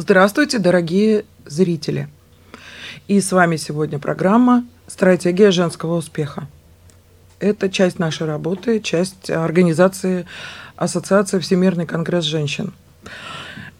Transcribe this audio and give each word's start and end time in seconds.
Здравствуйте, 0.00 0.60
дорогие 0.60 1.24
зрители! 1.44 2.08
И 3.08 3.20
с 3.20 3.32
вами 3.32 3.56
сегодня 3.56 3.98
программа 3.98 4.64
«Стратегия 4.86 5.50
женского 5.50 5.96
успеха». 5.96 6.46
Это 7.40 7.68
часть 7.68 7.98
нашей 7.98 8.28
работы, 8.28 8.78
часть 8.78 9.28
организации 9.28 10.24
Ассоциации 10.76 11.40
Всемирный 11.40 11.84
конгресс 11.84 12.22
женщин. 12.22 12.74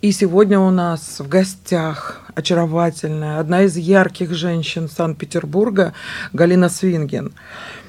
И 0.02 0.10
сегодня 0.10 0.58
у 0.58 0.70
нас 0.70 1.20
в 1.20 1.28
гостях 1.28 2.20
очаровательная, 2.34 3.38
одна 3.38 3.62
из 3.62 3.76
ярких 3.76 4.34
женщин 4.34 4.88
Санкт-Петербурга 4.88 5.94
Галина 6.32 6.68
Свинген, 6.68 7.32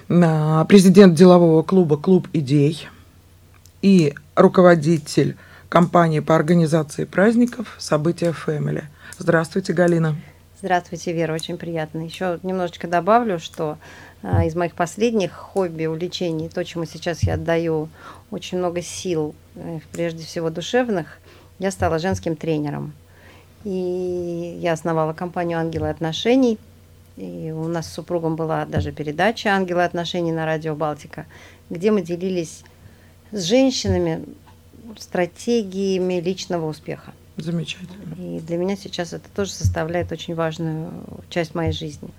президент 0.08 1.16
делового 1.16 1.64
клуба 1.64 1.98
«Клуб 1.98 2.28
идей» 2.34 2.88
и 3.82 4.14
руководитель 4.36 5.36
компании 5.70 6.20
по 6.20 6.36
организации 6.36 7.06
праздников 7.06 7.76
«События 7.78 8.34
Family». 8.34 8.84
Здравствуйте, 9.20 9.72
Галина. 9.74 10.16
Здравствуйте, 10.62 11.14
Вера, 11.14 11.34
очень 11.34 11.58
приятно. 11.58 12.02
Еще 12.02 12.40
немножечко 12.44 12.88
добавлю, 12.88 13.40
что 13.40 13.78
а, 14.24 14.44
из 14.44 14.56
моих 14.56 14.74
последних 14.74 15.32
хобби, 15.32 15.86
увлечений, 15.86 16.50
то, 16.50 16.66
чему 16.66 16.86
сейчас 16.86 17.24
я 17.24 17.36
отдаю 17.36 17.88
очень 18.32 18.58
много 18.58 18.82
сил, 18.82 19.36
э, 19.56 19.80
прежде 19.92 20.26
всего 20.26 20.50
душевных, 20.50 21.20
я 21.60 21.72
стала 21.72 22.00
женским 22.00 22.36
тренером. 22.36 22.94
И 23.64 24.58
я 24.60 24.74
основала 24.74 25.14
компанию 25.14 25.60
«Ангелы 25.60 25.90
отношений». 25.90 26.58
И 27.16 27.52
у 27.52 27.68
нас 27.68 27.88
с 27.88 27.94
супругом 27.94 28.36
была 28.36 28.66
даже 28.66 28.92
передача 28.92 29.50
«Ангелы 29.50 29.84
отношений» 29.84 30.32
на 30.32 30.46
радио 30.46 30.76
«Балтика», 30.76 31.26
где 31.70 31.92
мы 31.92 32.02
делились 32.02 32.64
с 33.32 33.44
женщинами 33.44 34.26
стратегиями 34.98 36.20
личного 36.20 36.68
успеха. 36.68 37.14
Замечательно. 37.38 38.16
И 38.18 38.40
для 38.40 38.58
меня 38.58 38.76
сейчас 38.76 39.14
это 39.14 39.30
тоже 39.34 39.52
составляет 39.52 40.12
очень 40.12 40.36
важную 40.36 40.92
часть 41.30 41.56
моей 41.56 41.72
жизни. 41.72 42.10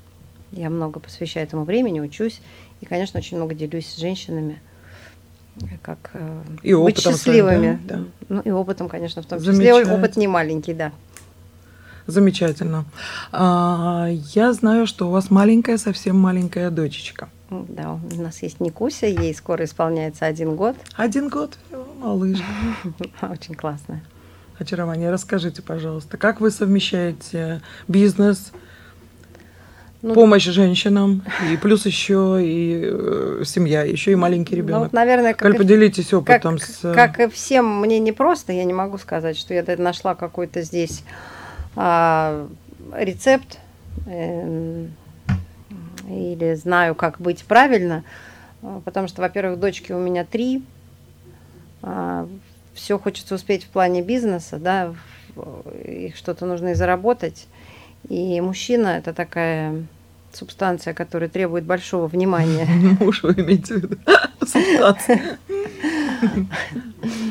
Я 0.53 0.71
много 0.71 0.99
посвящаю 1.01 1.47
этому 1.47 1.65
времени, 1.65 2.01
учусь 2.01 2.41
и, 2.81 2.87
конечно, 2.87 3.19
очень 3.19 3.37
много 3.37 3.55
делюсь 3.55 3.87
с 3.87 3.97
женщинами, 3.97 4.61
как 5.83 6.11
э, 6.15 6.43
и 6.63 6.75
быть 6.75 6.99
счастливыми. 6.99 7.79
да, 7.85 7.97
да. 7.97 8.05
Ну 8.29 8.41
и 8.41 8.51
опытом, 8.51 8.89
конечно, 8.89 9.23
в 9.23 9.27
том 9.27 9.41
числе. 9.41 9.75
Опыт 9.75 10.17
не 10.17 10.27
маленький, 10.27 10.75
да. 10.75 10.93
Замечательно. 12.07 12.85
А, 13.31 14.09
я 14.35 14.53
знаю, 14.53 14.87
что 14.87 15.09
у 15.09 15.11
вас 15.11 15.31
маленькая, 15.31 15.79
совсем 15.79 16.19
маленькая 16.19 16.71
дочечка. 16.71 17.29
Да, 17.51 17.95
у 17.95 18.23
нас 18.23 18.43
есть 18.43 18.61
Никуся, 18.61 19.07
ей 19.07 19.35
скоро 19.35 19.65
исполняется 19.65 20.27
один 20.27 20.55
год. 20.55 20.77
Один 20.97 21.29
год, 21.29 21.59
малыш. 21.99 22.39
Очень 23.23 23.55
классно. 23.55 24.01
Очарование. 24.59 25.11
Расскажите, 25.11 25.61
пожалуйста, 25.63 26.17
как 26.17 26.41
вы 26.41 26.51
совмещаете 26.51 27.61
бизнес, 27.89 28.53
ну, 30.03 30.15
помощь 30.15 30.45
женщинам, 30.45 31.23
и 31.51 31.57
плюс 31.57 31.87
еще 31.87 32.39
и 32.41 32.89
э, 32.91 33.43
семья, 33.45 33.83
еще 33.83 34.13
и 34.13 34.15
маленький 34.15 34.57
ребенок. 34.57 34.79
Ну, 34.79 34.85
вот, 34.85 34.93
наверное, 34.93 35.35
как, 35.35 35.51
как 35.51 35.59
поделитесь 35.59 36.13
опытом 36.13 36.59
как, 36.59 36.67
с... 36.67 36.95
Как 36.95 37.21
и 37.21 37.29
всем, 37.29 37.81
мне 37.81 37.99
не 37.99 38.13
просто, 38.13 38.53
я 38.53 38.65
не 38.65 38.73
могу 38.73 38.97
сказать, 38.99 39.37
что 39.37 39.55
я 39.55 39.65
нашла 39.77 40.15
какой-то 40.15 40.63
здесь 40.63 41.03
а, 41.77 42.47
рецепт. 42.95 43.59
Э, 44.07 44.87
или 46.11 46.55
знаю, 46.55 46.95
как 46.95 47.21
быть 47.21 47.45
правильно, 47.45 48.05
а, 48.63 48.81
потому 48.85 49.09
что, 49.09 49.23
во-первых, 49.23 49.59
дочки 49.59 49.93
у 49.93 49.99
меня 49.99 50.25
три, 50.25 50.63
а, 51.83 52.29
все 52.75 52.99
хочется 52.99 53.35
успеть 53.35 53.65
в 53.65 53.69
плане 53.69 54.03
бизнеса, 54.03 54.59
да, 54.59 54.95
их 55.85 56.17
что-то 56.17 56.47
нужно 56.47 56.69
и 56.69 56.75
заработать. 56.75 57.47
И 58.09 58.41
мужчина– 58.41 58.89
это 58.99 59.13
такая 59.13 59.85
субстанция, 60.33 60.95
которая 60.95 61.29
требует 61.29 61.65
большого 61.65 62.07
внимания. 62.07 62.67
Муж 63.01 63.23
вы 63.23 63.33
имеете 63.35 63.75
в 63.75 63.77
виду? 63.79 63.97
Субстанция. 64.41 65.39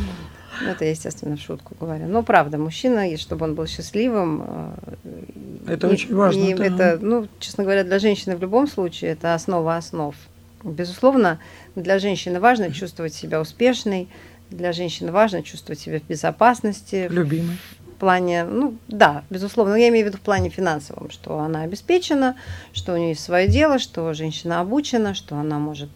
Ну, 0.62 0.70
это, 0.70 0.86
естественно, 0.86 1.38
в 1.38 1.42
шутку 1.42 1.76
говоря. 1.80 2.08
Но 2.08 2.24
правда, 2.24 2.58
мужчина, 2.58 3.10
и 3.10 3.18
чтобы 3.18 3.46
он 3.46 3.56
был 3.56 3.68
счастливым. 3.68 4.44
Э, 4.46 5.74
это 5.74 5.88
и, 5.88 5.92
очень 5.92 6.16
важно. 6.16 6.44
И 6.44 6.54
да. 6.54 6.66
это, 6.66 7.00
ну, 7.02 7.28
честно 7.40 7.64
говоря, 7.64 7.84
для 7.84 8.00
женщины 8.00 8.36
в 8.36 8.42
любом 8.42 8.68
случае 8.68 9.12
это 9.12 9.34
основа 9.34 9.78
основ. 9.78 10.16
Безусловно, 10.64 11.40
для 11.76 12.00
женщины 12.00 12.40
важно 12.40 12.72
чувствовать 12.72 13.14
себя 13.14 13.40
успешной, 13.40 14.10
для 14.50 14.74
женщины 14.74 15.12
важно 15.12 15.44
чувствовать 15.44 15.80
себя 15.80 16.00
в 16.00 16.04
безопасности. 16.04 17.08
Любимой. 17.10 17.58
В 17.96 18.00
плане, 18.00 18.46
ну 18.46 18.76
да, 18.88 19.24
безусловно, 19.30 19.76
я 19.76 19.90
имею 19.90 20.06
в 20.06 20.08
виду 20.08 20.18
в 20.18 20.22
плане 20.22 20.50
финансовом, 20.50 21.10
что 21.10 21.40
она 21.40 21.64
обеспечена, 21.64 22.36
что 22.72 22.94
у 22.94 22.98
нее 22.98 23.10
есть 23.10 23.24
свое 23.24 23.48
дело, 23.48 23.78
что 23.78 24.14
женщина 24.14 24.62
обучена, 24.62 25.14
что 25.14 25.36
она 25.36 25.60
может 25.60 25.90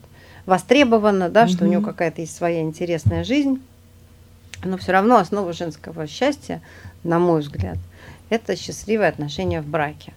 востребована, 0.46 1.30
да, 1.30 1.44
угу. 1.44 1.50
что 1.52 1.66
у 1.66 1.68
нее 1.68 1.82
какая-то 1.82 2.22
есть 2.22 2.36
своя 2.36 2.62
интересная 2.62 3.24
жизнь. 3.24 3.62
Но 4.64 4.78
все 4.78 4.94
равно 4.94 5.18
основа 5.18 5.54
женского 5.54 6.08
счастья, 6.08 6.62
на 7.04 7.20
мой 7.20 7.42
взгляд, 7.42 7.78
это 8.30 8.56
счастливые 8.56 9.10
отношения 9.10 9.62
в 9.62 9.68
браке. 9.68 10.14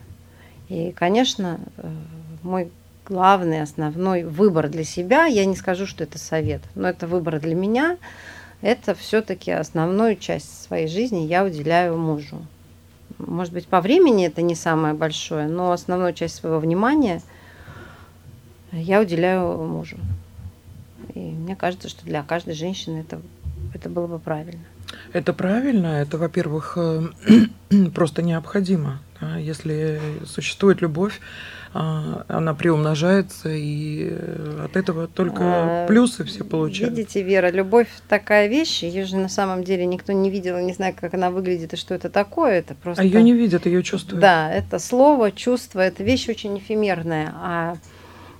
И, 0.68 0.92
конечно, 0.92 1.60
э, 1.76 1.90
мой 2.42 2.70
главный, 3.04 3.62
основной 3.62 4.24
выбор 4.24 4.68
для 4.68 4.84
себя, 4.84 5.26
я 5.26 5.44
не 5.44 5.56
скажу, 5.56 5.86
что 5.86 6.04
это 6.04 6.18
совет, 6.18 6.62
но 6.74 6.88
это 6.88 7.06
выбор 7.06 7.40
для 7.40 7.54
меня, 7.54 7.98
это 8.62 8.94
все-таки 8.94 9.50
основную 9.50 10.16
часть 10.16 10.64
своей 10.64 10.88
жизни 10.88 11.26
я 11.26 11.44
уделяю 11.44 11.96
мужу. 11.96 12.44
Может 13.18 13.52
быть, 13.52 13.66
по 13.68 13.80
времени 13.80 14.26
это 14.26 14.42
не 14.42 14.54
самое 14.54 14.94
большое, 14.94 15.46
но 15.46 15.72
основную 15.72 16.12
часть 16.14 16.36
своего 16.36 16.58
внимания 16.58 17.22
я 18.72 19.00
уделяю 19.00 19.56
мужу. 19.62 19.96
И 21.14 21.20
мне 21.20 21.54
кажется, 21.54 21.88
что 21.88 22.04
для 22.04 22.22
каждой 22.22 22.54
женщины 22.54 22.98
это 22.98 23.20
это 23.76 23.88
было 23.88 24.06
бы 24.06 24.18
правильно. 24.18 24.64
Это 25.12 25.32
правильно, 25.32 25.86
это, 25.86 26.18
во-первых, 26.18 26.76
э, 26.76 27.02
просто 27.94 28.22
необходимо. 28.22 29.00
Да? 29.20 29.36
Если 29.36 30.00
существует 30.26 30.80
любовь, 30.80 31.20
а, 31.78 32.24
она 32.28 32.54
приумножается, 32.54 33.50
и 33.50 34.08
э, 34.10 34.64
от 34.64 34.76
этого 34.76 35.08
только 35.08 35.42
а, 35.42 35.86
плюсы 35.86 36.24
все 36.24 36.42
получают. 36.44 36.96
Видите, 36.96 37.22
Вера, 37.22 37.50
любовь 37.50 37.88
такая 38.08 38.46
вещь, 38.46 38.82
ее 38.82 39.04
же 39.04 39.16
на 39.16 39.28
самом 39.28 39.62
деле 39.62 39.84
никто 39.84 40.12
не 40.12 40.30
видел, 40.30 40.58
не 40.58 40.72
знает, 40.72 40.96
как 40.98 41.12
она 41.12 41.30
выглядит 41.30 41.74
и 41.74 41.76
что 41.76 41.94
это 41.94 42.08
такое. 42.08 42.52
Это 42.60 42.74
просто... 42.74 43.02
А 43.02 43.04
ее 43.04 43.22
не 43.22 43.34
видят, 43.34 43.66
ее 43.66 43.82
чувствуют. 43.82 44.20
Да, 44.20 44.50
это 44.50 44.78
слово, 44.78 45.32
чувство, 45.32 45.80
это 45.80 46.02
вещь 46.02 46.28
очень 46.28 46.56
эфемерная. 46.58 47.34
А 47.34 47.76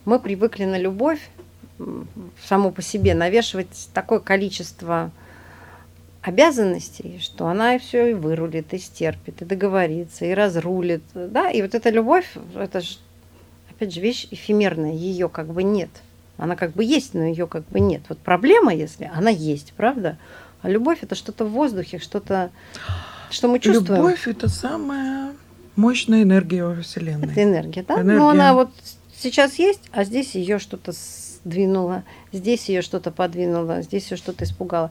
мы 0.07 0.19
привыкли 0.19 0.65
на 0.65 0.79
любовь 0.79 1.21
само 2.43 2.71
по 2.71 2.81
себе 2.81 3.15
навешивать 3.15 3.91
такое 3.93 4.21
количество 4.21 5.11
обязанностей, 6.27 7.21
что 7.23 7.47
она 7.47 7.77
и 7.77 7.79
все 7.79 8.11
и 8.11 8.15
вырулит, 8.15 8.75
и 8.75 8.79
стерпит, 8.79 9.43
и 9.43 9.45
договорится, 9.45 10.25
и 10.25 10.35
разрулит. 10.35 11.03
Да? 11.15 11.51
И 11.51 11.63
вот 11.63 11.75
эта 11.77 11.91
любовь, 11.91 12.27
это 12.57 12.81
же, 12.81 12.97
опять 13.71 13.95
же, 13.95 14.01
вещь 14.01 14.27
эфемерная, 14.33 14.93
ее 14.93 15.29
как 15.29 15.47
бы 15.53 15.63
нет. 15.63 15.91
Она 16.37 16.57
как 16.57 16.73
бы 16.73 16.83
есть, 16.83 17.15
но 17.15 17.23
ее 17.23 17.47
как 17.47 17.67
бы 17.69 17.79
нет. 17.79 18.03
Вот 18.09 18.19
проблема, 18.19 18.75
если 18.75 19.09
она 19.15 19.31
есть, 19.31 19.73
правда? 19.77 20.19
А 20.63 20.69
любовь 20.69 20.99
это 21.03 21.15
что-то 21.15 21.45
в 21.45 21.51
воздухе, 21.51 22.01
что-то, 22.01 22.51
что 23.31 23.47
мы 23.47 23.61
чувствуем. 23.61 24.03
Любовь 24.03 24.27
это 24.27 24.49
самая 24.49 25.33
мощная 25.77 26.25
энергия 26.25 26.65
во 26.65 26.83
Вселенной. 26.83 27.31
Это 27.31 27.45
энергия, 27.45 27.85
да? 27.87 28.01
Энергия. 28.01 28.19
Но 28.19 28.29
она 28.31 28.53
вот 28.53 28.71
сейчас 29.17 29.61
есть, 29.61 29.83
а 29.93 30.03
здесь 30.03 30.35
ее 30.35 30.59
что-то 30.59 30.93
сдвинуло, 31.47 32.03
здесь 32.33 32.69
ее 32.69 32.83
что-то 32.83 33.11
подвинуло, 33.11 33.83
здесь 33.83 34.11
ее 34.11 34.17
что-то 34.17 34.45
испугало. 34.45 34.91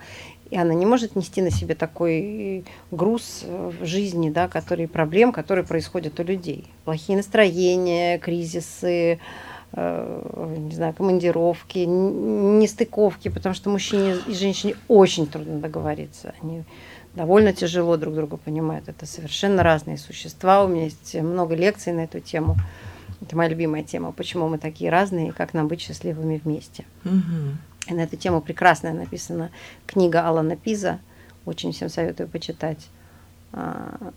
И 0.52 0.58
она 0.58 0.74
не 0.74 0.86
может 0.86 1.16
нести 1.16 1.42
на 1.42 1.52
себе 1.52 1.76
такой 1.76 2.66
груз 2.92 3.42
э, 3.44 3.72
в 3.80 3.86
жизни, 3.86 4.30
да, 4.30 4.48
который, 4.48 4.88
проблем, 4.88 5.32
которые 5.32 5.66
происходят 5.66 6.20
у 6.20 6.24
людей. 6.24 6.66
Плохие 6.86 7.18
настроения, 7.18 8.20
кризисы, 8.20 9.20
э, 9.74 10.56
не 10.58 10.76
знаю, 10.76 10.94
командировки, 10.94 11.80
нестыковки, 11.80 13.30
потому 13.30 13.56
что 13.56 13.72
мужчине 13.72 14.18
и 14.28 14.34
женщине 14.34 14.76
очень 14.88 15.26
трудно 15.26 15.60
договориться. 15.60 16.36
Они 16.42 16.64
довольно 17.16 17.52
тяжело 17.52 17.98
друг 17.98 18.14
друга 18.14 18.38
понимают. 18.38 18.88
Это 18.88 19.08
совершенно 19.08 19.64
разные 19.64 19.98
существа. 19.98 20.64
У 20.64 20.68
меня 20.68 20.86
есть 20.86 21.16
много 21.16 21.56
лекций 21.56 21.92
на 21.92 22.02
эту 22.02 22.20
тему. 22.20 22.56
Это 23.22 23.36
моя 23.36 23.50
любимая 23.50 23.84
тема. 23.84 24.12
Почему 24.12 24.48
мы 24.50 24.58
такие 24.58 24.90
разные 24.90 25.30
и 25.30 25.32
как 25.32 25.54
нам 25.54 25.68
быть 25.68 25.82
счастливыми 25.82 26.42
вместе. 26.44 26.86
Угу. 27.06 27.88
И 27.88 27.94
на 27.94 28.02
эту 28.02 28.18
тему 28.18 28.42
прекрасная 28.42 28.94
написана 28.94 29.52
книга 29.86 30.28
Алана 30.28 30.56
Пиза. 30.56 31.00
Очень 31.46 31.72
всем 31.72 31.90
советую 31.90 32.28
почитать. 32.28 32.88
А, 33.54 34.12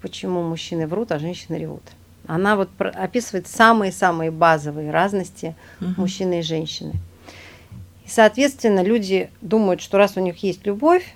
Почему 0.00 0.42
мужчины 0.42 0.88
врут, 0.88 1.12
а 1.12 1.18
женщины 1.20 1.56
ревут. 1.56 1.82
Она 2.26 2.56
вот 2.56 2.68
описывает 2.78 3.46
самые-самые 3.46 4.30
базовые 4.30 4.90
разности 4.90 5.54
угу. 5.80 5.92
мужчины 5.96 6.40
и 6.40 6.42
женщины. 6.42 6.94
И, 8.04 8.08
соответственно, 8.08 8.82
люди 8.82 9.30
думают, 9.40 9.80
что 9.80 9.98
раз 9.98 10.16
у 10.16 10.20
них 10.20 10.42
есть 10.42 10.66
любовь, 10.66 11.14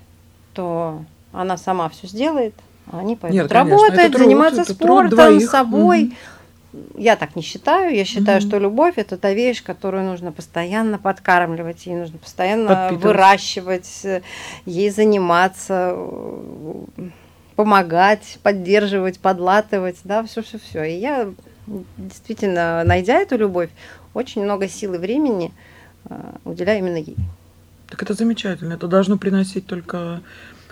то 0.53 1.03
она 1.33 1.57
сама 1.57 1.89
все 1.89 2.07
сделает, 2.07 2.53
Они 2.91 3.17
пойдут 3.17 3.41
Нет, 3.41 3.51
работать, 3.51 3.95
конечно, 3.95 4.19
заниматься 4.19 4.65
труд, 4.65 5.07
спортом, 5.07 5.39
собой. 5.41 6.05
Угу 6.05 6.13
я 6.95 7.15
так 7.15 7.35
не 7.35 7.41
считаю. 7.41 7.95
Я 7.95 8.05
считаю, 8.05 8.39
mm-hmm. 8.39 8.47
что 8.47 8.59
любовь 8.59 8.93
это 8.97 9.17
та 9.17 9.33
вещь, 9.33 9.63
которую 9.63 10.03
нужно 10.03 10.31
постоянно 10.31 10.97
подкармливать, 10.97 11.85
ей 11.85 11.95
нужно 11.95 12.17
постоянно 12.17 12.89
выращивать, 12.93 14.05
ей 14.65 14.89
заниматься, 14.89 15.97
помогать, 17.55 18.39
поддерживать, 18.43 19.19
подлатывать, 19.19 19.97
да, 20.03 20.23
все, 20.23 20.41
все, 20.41 20.59
все. 20.59 20.83
И 20.83 20.93
я 20.99 21.29
действительно, 21.97 22.83
найдя 22.85 23.19
эту 23.19 23.37
любовь, 23.37 23.69
очень 24.13 24.43
много 24.43 24.67
сил 24.67 24.93
и 24.93 24.97
времени 24.97 25.51
э, 26.09 26.15
уделяю 26.45 26.79
именно 26.79 26.97
ей. 26.97 27.17
Так 27.89 28.01
это 28.03 28.13
замечательно. 28.13 28.73
Это 28.73 28.87
должно 28.87 29.17
приносить 29.17 29.65
только 29.67 30.21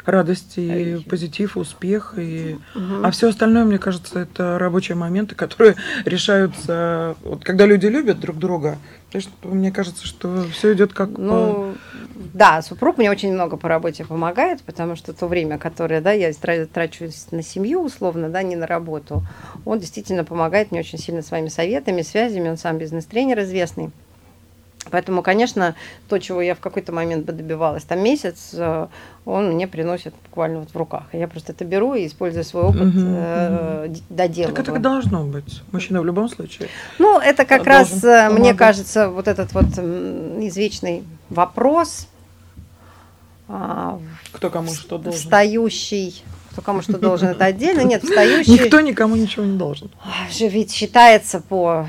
радость 0.05 0.53
и 0.57 1.03
позитив, 1.09 1.57
успех. 1.57 2.15
И... 2.17 2.57
Угу. 2.75 3.03
А 3.03 3.11
все 3.11 3.29
остальное, 3.29 3.65
мне 3.65 3.77
кажется, 3.77 4.19
это 4.19 4.57
рабочие 4.59 4.95
моменты, 4.95 5.35
которые 5.35 5.75
решаются, 6.05 7.15
вот, 7.23 7.43
когда 7.43 7.65
люди 7.65 7.87
любят 7.87 8.19
друг 8.19 8.37
друга. 8.37 8.77
Мне 9.43 9.71
кажется, 9.71 10.05
что 10.05 10.43
все 10.51 10.73
идет 10.73 10.91
как 10.93 11.09
ну, 11.09 11.29
по... 11.29 11.75
Да, 12.33 12.61
супруг 12.61 12.97
мне 12.97 13.09
очень 13.09 13.31
много 13.31 13.55
по 13.55 13.69
работе 13.69 14.03
помогает, 14.03 14.61
потому 14.63 14.97
что 14.97 15.13
то 15.13 15.27
время, 15.27 15.57
которое 15.57 16.01
да, 16.01 16.11
я 16.11 16.33
трачу 16.33 17.09
на 17.31 17.41
семью 17.41 17.81
условно, 17.81 18.29
да, 18.29 18.43
не 18.43 18.57
на 18.57 18.67
работу, 18.67 19.23
он 19.63 19.79
действительно 19.79 20.25
помогает 20.25 20.71
мне 20.71 20.81
очень 20.81 20.99
сильно 20.99 21.21
своими 21.21 21.47
советами, 21.47 22.01
связями. 22.01 22.49
Он 22.49 22.57
сам 22.57 22.77
бизнес-тренер 22.77 23.39
известный. 23.41 23.91
Поэтому, 24.91 25.23
конечно, 25.23 25.75
то, 26.07 26.19
чего 26.19 26.41
я 26.41 26.55
в 26.55 26.59
какой-то 26.59 26.91
момент 26.91 27.25
бы 27.25 27.33
добивалась, 27.33 27.83
там 27.83 27.99
месяц, 28.03 28.51
э, 28.53 28.87
он 29.25 29.51
мне 29.51 29.67
приносит 29.67 30.13
буквально 30.23 30.59
вот 30.59 30.69
в 30.69 30.75
руках. 30.75 31.03
Я 31.11 31.27
просто 31.27 31.53
это 31.53 31.65
беру 31.65 31.95
и, 31.95 32.05
используя 32.05 32.43
свой 32.43 32.63
опыт, 32.63 32.81
угу, 32.81 32.99
э, 32.99 33.93
доделываю. 34.09 34.55
Так 34.55 34.67
это 34.67 34.79
должно 34.79 35.23
быть. 35.23 35.61
Мужчина 35.71 36.01
в 36.01 36.05
любом 36.05 36.29
случае. 36.29 36.69
Ну, 36.99 37.19
это 37.19 37.45
как 37.45 37.65
раз, 37.65 38.03
э, 38.03 38.27
помогать. 38.27 38.39
мне 38.39 38.53
кажется, 38.53 39.09
вот 39.09 39.27
этот 39.27 39.53
вот 39.53 39.65
извечный 39.77 41.03
вопрос. 41.29 42.07
А, 43.47 43.99
Кто 44.31 44.49
кому 44.49 44.73
что 44.73 44.97
должен. 44.97 45.19
Встающий 45.19 46.23
кто 46.55 46.61
кому 46.61 46.81
что 46.81 46.97
должен, 46.97 47.27
это 47.27 47.43
отдельно. 47.43 47.81
Нет, 47.81 48.01
встающий... 48.05 48.53
Никто 48.53 48.79
никому 48.79 49.17
ничего 49.17 49.43
не 49.43 49.57
должен. 49.57 49.91
Же 50.31 50.47
ведь 50.47 50.71
считается 50.71 51.41
по 51.41 51.85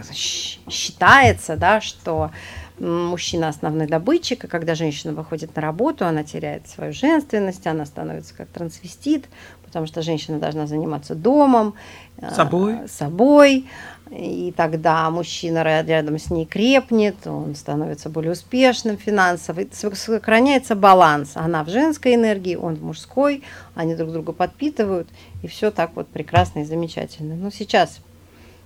как 0.00 0.12
считается, 0.14 1.56
да, 1.56 1.80
что 1.80 2.30
мужчина 2.78 3.48
основной 3.48 3.86
добытчик, 3.86 4.44
и 4.44 4.48
когда 4.48 4.74
женщина 4.74 5.12
выходит 5.12 5.54
на 5.54 5.62
работу, 5.62 6.04
она 6.04 6.24
теряет 6.24 6.68
свою 6.68 6.92
женственность, 6.92 7.66
она 7.66 7.86
становится 7.86 8.34
как 8.34 8.48
трансвестит, 8.48 9.26
потому 9.64 9.86
что 9.86 10.02
женщина 10.02 10.38
должна 10.38 10.66
заниматься 10.66 11.14
домом, 11.14 11.74
э, 12.18 12.30
собой, 12.34 12.88
собой 12.88 13.66
и 14.12 14.52
тогда 14.54 15.08
мужчина 15.10 15.62
рядом 15.62 16.18
с 16.18 16.30
ней 16.30 16.44
крепнет, 16.44 17.26
он 17.26 17.54
становится 17.54 18.10
более 18.10 18.32
успешным 18.32 18.98
финансово, 18.98 19.62
сохраняется 19.72 20.74
баланс. 20.74 21.32
Она 21.34 21.64
в 21.64 21.70
женской 21.70 22.14
энергии, 22.14 22.54
он 22.54 22.74
в 22.74 22.82
мужской, 22.82 23.42
они 23.74 23.94
друг 23.94 24.12
друга 24.12 24.32
подпитывают, 24.32 25.08
и 25.42 25.46
все 25.46 25.70
так 25.70 25.92
вот 25.94 26.08
прекрасно 26.08 26.60
и 26.60 26.64
замечательно. 26.64 27.36
Но 27.36 27.50
сейчас 27.50 28.00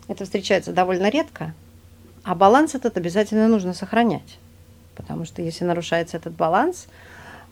это 0.08 0.25
встречается 0.25 0.73
довольно 0.73 1.08
редко, 1.08 1.55
а 2.23 2.35
баланс 2.35 2.75
этот 2.75 2.97
обязательно 2.97 3.49
нужно 3.49 3.75
сохранять. 3.75 4.38
Потому 4.94 5.25
что 5.25 5.43
если 5.43 5.64
нарушается 5.64 6.17
этот 6.17 6.35
баланс, 6.35 6.87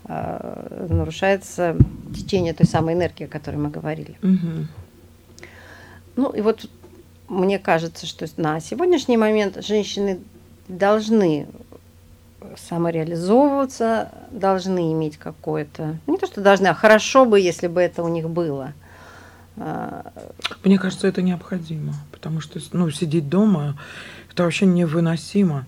э, 0.07 0.87
нарушается 0.89 1.77
течение 2.15 2.55
той 2.55 2.67
самой 2.67 2.95
энергии, 2.95 3.25
о 3.25 3.29
которой 3.29 3.57
мы 3.57 3.71
говорили. 3.71 4.17
Угу. 4.23 5.47
Ну 6.17 6.31
и 6.31 6.41
вот 6.41 6.69
мне 7.29 7.59
кажется, 7.59 8.07
что 8.07 8.27
на 8.37 8.61
сегодняшний 8.61 9.17
момент 9.17 9.65
женщины 9.65 10.21
должны 10.69 11.47
самореализовываться, 12.57 14.11
должны 14.31 14.93
иметь 14.93 15.17
какое-то, 15.17 15.97
не 16.07 16.19
то 16.19 16.27
что 16.27 16.41
должны, 16.41 16.69
а 16.69 16.75
хорошо 16.75 17.25
бы, 17.25 17.41
если 17.41 17.67
бы 17.67 17.81
это 17.81 18.03
у 18.03 18.09
них 18.09 18.31
было– 18.31 18.73
мне 19.57 20.79
кажется, 20.79 21.07
это 21.07 21.23
необходимо, 21.23 21.95
потому 22.11 22.41
что 22.41 22.59
ну, 22.73 22.91
сидеть 22.91 23.29
дома 23.29 23.79
это 24.31 24.43
вообще 24.43 24.67
невыносимо. 24.67 25.65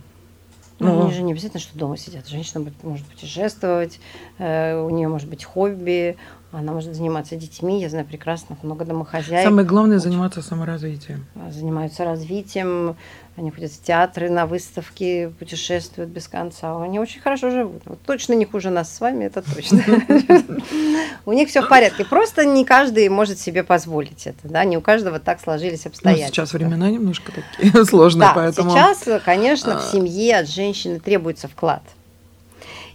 Ну, 0.79 0.94
Но... 0.94 1.05
они 1.05 1.15
же 1.15 1.23
не 1.23 1.33
обязательно, 1.33 1.61
что 1.61 1.79
дома 1.79 1.97
сидят. 1.97 2.27
Женщина 2.27 2.71
может 2.83 3.06
путешествовать, 3.06 3.99
э, 4.38 4.79
у 4.79 4.91
нее 4.91 5.09
может 5.09 5.29
быть 5.29 5.44
хобби, 5.44 6.17
она 6.53 6.73
может 6.73 6.95
заниматься 6.95 7.37
детьми, 7.37 7.81
я 7.81 7.89
знаю 7.89 8.07
прекрасно, 8.07 8.57
много 8.63 8.85
домохозяек. 8.85 9.45
Самое 9.45 9.67
главное 9.67 9.99
заниматься 9.99 10.43
саморазвитием. 10.43 11.27
Занимаются 11.51 12.05
развитием, 12.05 12.97
они 13.37 13.51
ходят 13.51 13.73
в 13.73 13.83
театры, 13.83 14.31
на 14.31 14.47
выставки, 14.47 15.31
путешествуют 15.39 16.09
без 16.09 16.29
конца. 16.29 16.83
Они 16.83 16.99
очень 16.99 17.21
хорошо 17.21 17.51
живут. 17.51 17.83
Вот 17.85 18.01
точно 18.03 18.33
не 18.33 18.47
хуже 18.47 18.71
нас 18.71 18.95
с 18.95 19.01
вами, 19.01 19.25
это 19.25 19.43
точно. 19.43 19.83
У 21.27 21.33
них 21.33 21.51
все 21.51 21.61
в 21.61 21.69
порядке. 21.69 22.05
Просто 22.05 22.47
не 22.47 22.65
каждый 22.65 23.09
может 23.11 23.39
себе 23.39 23.63
позволить 23.63 24.27
это. 24.27 24.49
Да? 24.49 24.65
Не 24.65 24.79
у 24.79 24.81
каждого 24.81 25.19
так 25.19 25.41
сложились 25.41 25.85
ну, 25.85 25.91
обстоятельства. 25.91 26.35
Сейчас 26.35 26.53
времена 26.55 26.91
немножко 26.91 27.33
такие 27.33 27.85
сложные, 27.85 28.31
поэтому... 28.35 28.71
сейчас, 28.71 29.05
конечно, 29.25 29.79
в 29.79 29.87
а. 29.87 29.93
семье 29.93 30.39
от 30.39 30.49
женщины 30.49 31.01
требуется 31.01 31.49
вклад. 31.49 31.83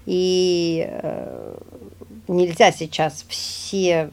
И 0.07 0.87
э, 0.89 1.55
нельзя 2.33 2.71
сейчас 2.71 3.25
все 3.27 4.09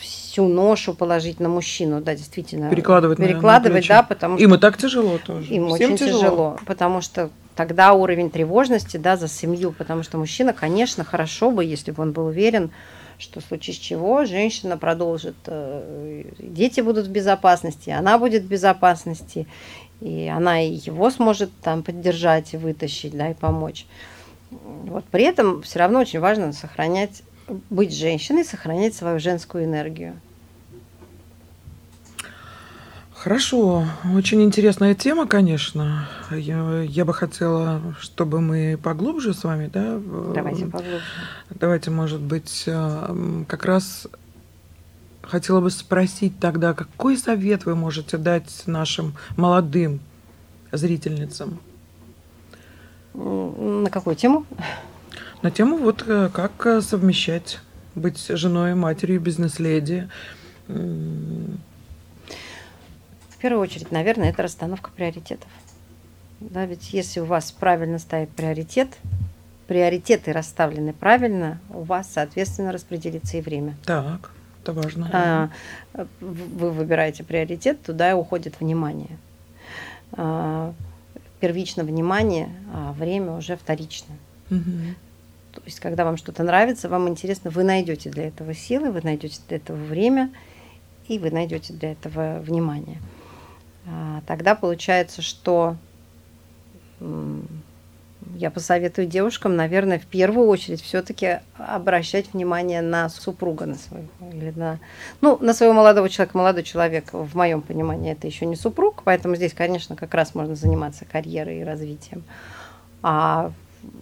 всю 0.00 0.48
ношу 0.48 0.92
положить 0.92 1.40
на 1.40 1.48
мужчину, 1.48 2.00
да, 2.00 2.14
действительно. 2.14 2.68
Перекладывать, 2.68 3.18
перекладывать, 3.18 3.88
на, 3.88 3.96
да, 3.96 4.02
потому 4.02 4.36
что 4.36 4.44
им 4.44 4.54
и 4.54 4.58
так 4.58 4.76
тяжело 4.76 5.18
тоже. 5.18 5.52
Им 5.52 5.68
Всем 5.68 5.92
очень 5.92 5.96
тяжело. 5.96 6.20
тяжело, 6.20 6.60
потому 6.66 7.00
что 7.00 7.30
тогда 7.54 7.94
уровень 7.94 8.30
тревожности, 8.30 8.98
да, 8.98 9.16
за 9.16 9.28
семью, 9.28 9.72
потому 9.72 10.02
что 10.02 10.18
мужчина, 10.18 10.52
конечно, 10.52 11.04
хорошо 11.04 11.50
бы, 11.50 11.64
если 11.64 11.90
бы 11.90 12.02
он 12.02 12.12
был 12.12 12.26
уверен, 12.26 12.70
что 13.18 13.40
в 13.40 13.44
случае 13.44 13.74
с 13.74 13.78
чего 13.78 14.26
женщина 14.26 14.76
продолжит, 14.76 15.36
э, 15.46 16.24
дети 16.38 16.82
будут 16.82 17.06
в 17.06 17.10
безопасности, 17.10 17.88
она 17.88 18.18
будет 18.18 18.42
в 18.42 18.46
безопасности, 18.46 19.46
и 20.02 20.28
она 20.28 20.60
и 20.60 20.74
его 20.74 21.10
сможет 21.10 21.50
там 21.62 21.82
поддержать 21.82 22.52
и 22.52 22.58
вытащить, 22.58 23.16
да, 23.16 23.30
и 23.30 23.34
помочь. 23.34 23.86
Вот 24.50 25.04
при 25.06 25.24
этом 25.24 25.62
все 25.62 25.78
равно 25.78 26.00
очень 26.00 26.20
важно 26.20 26.52
сохранять 26.52 27.22
быть 27.70 27.94
женщиной, 27.94 28.44
сохранять 28.44 28.94
свою 28.94 29.18
женскую 29.18 29.64
энергию. 29.64 30.20
Хорошо, 33.14 33.84
очень 34.14 34.42
интересная 34.42 34.94
тема, 34.94 35.26
конечно. 35.26 36.08
Я, 36.30 36.82
я 36.82 37.04
бы 37.04 37.12
хотела, 37.12 37.82
чтобы 37.98 38.40
мы 38.40 38.78
поглубже 38.80 39.34
с 39.34 39.42
вами, 39.42 39.68
да? 39.72 39.98
Давайте 40.32 40.66
поглубже. 40.66 41.00
Давайте, 41.50 41.90
может 41.90 42.20
быть, 42.20 42.64
э, 42.66 43.44
как 43.48 43.64
раз 43.64 44.06
хотела 45.22 45.60
бы 45.60 45.70
спросить 45.70 46.38
тогда, 46.38 46.72
какой 46.72 47.16
совет 47.16 47.64
вы 47.64 47.74
можете 47.74 48.16
дать 48.16 48.62
нашим 48.66 49.14
молодым 49.36 49.98
зрительницам? 50.70 51.58
На 53.14 53.90
какую 53.90 54.14
тему? 54.14 54.46
На 55.42 55.50
тему 55.50 55.76
вот 55.76 56.04
э, 56.06 56.28
как 56.32 56.66
э, 56.66 56.80
совмещать 56.80 57.60
быть 57.94 58.26
женой, 58.28 58.74
матерью, 58.74 59.20
бизнес-леди. 59.20 60.08
В 60.66 61.54
первую 63.38 63.62
очередь, 63.62 63.92
наверное, 63.92 64.30
это 64.30 64.42
расстановка 64.42 64.90
приоритетов. 64.90 65.48
Да, 66.40 66.66
ведь 66.66 66.92
если 66.92 67.20
у 67.20 67.24
вас 67.24 67.52
правильно 67.52 67.98
стоит 67.98 68.30
приоритет, 68.30 68.96
приоритеты 69.66 70.32
расставлены 70.32 70.92
правильно, 70.92 71.60
у 71.70 71.82
вас, 71.82 72.10
соответственно, 72.12 72.72
распределится 72.72 73.36
и 73.38 73.40
время. 73.40 73.76
Так, 73.84 74.30
это 74.62 74.72
важно. 74.72 75.10
А, 75.12 75.50
вы 76.20 76.70
выбираете 76.70 77.24
приоритет, 77.24 77.82
туда 77.82 78.10
и 78.10 78.14
уходит 78.14 78.60
внимание. 78.60 79.18
А, 80.12 80.74
первично 81.40 81.84
внимание, 81.84 82.48
а 82.72 82.92
время 82.92 83.32
уже 83.32 83.56
вторично. 83.56 84.14
Угу. 84.50 84.94
То 85.60 85.66
есть, 85.66 85.80
когда 85.80 86.04
вам 86.04 86.16
что-то 86.16 86.42
нравится, 86.42 86.88
вам 86.88 87.08
интересно, 87.08 87.50
вы 87.50 87.64
найдете 87.64 88.10
для 88.10 88.28
этого 88.28 88.54
силы, 88.54 88.90
вы 88.90 89.00
найдете 89.02 89.40
для 89.48 89.56
этого 89.56 89.76
время, 89.76 90.30
и 91.08 91.18
вы 91.18 91.30
найдете 91.30 91.72
для 91.72 91.92
этого 91.92 92.38
внимание. 92.40 92.98
А, 93.86 94.22
тогда 94.26 94.54
получается, 94.54 95.22
что 95.22 95.76
я 98.34 98.50
посоветую 98.50 99.06
девушкам, 99.06 99.56
наверное, 99.56 99.98
в 99.98 100.06
первую 100.06 100.48
очередь 100.48 100.82
все-таки 100.82 101.38
обращать 101.58 102.32
внимание 102.32 102.82
на 102.82 103.08
супруга, 103.08 103.66
на 103.66 103.76
своего 103.76 104.08
или 104.32 104.52
на, 104.56 104.78
ну, 105.20 105.38
на 105.40 105.54
своего 105.54 105.74
молодого 105.74 106.08
человека. 106.08 106.36
Молодой 106.36 106.62
человек, 106.62 107.12
в 107.12 107.36
моем 107.36 107.62
понимании, 107.62 108.12
это 108.12 108.26
еще 108.26 108.46
не 108.46 108.56
супруг, 108.56 109.02
поэтому 109.04 109.36
здесь, 109.36 109.54
конечно, 109.54 109.96
как 109.96 110.12
раз 110.14 110.34
можно 110.34 110.56
заниматься 110.56 111.04
карьерой 111.04 111.60
и 111.60 111.64
развитием. 111.64 112.24
А 113.02 113.52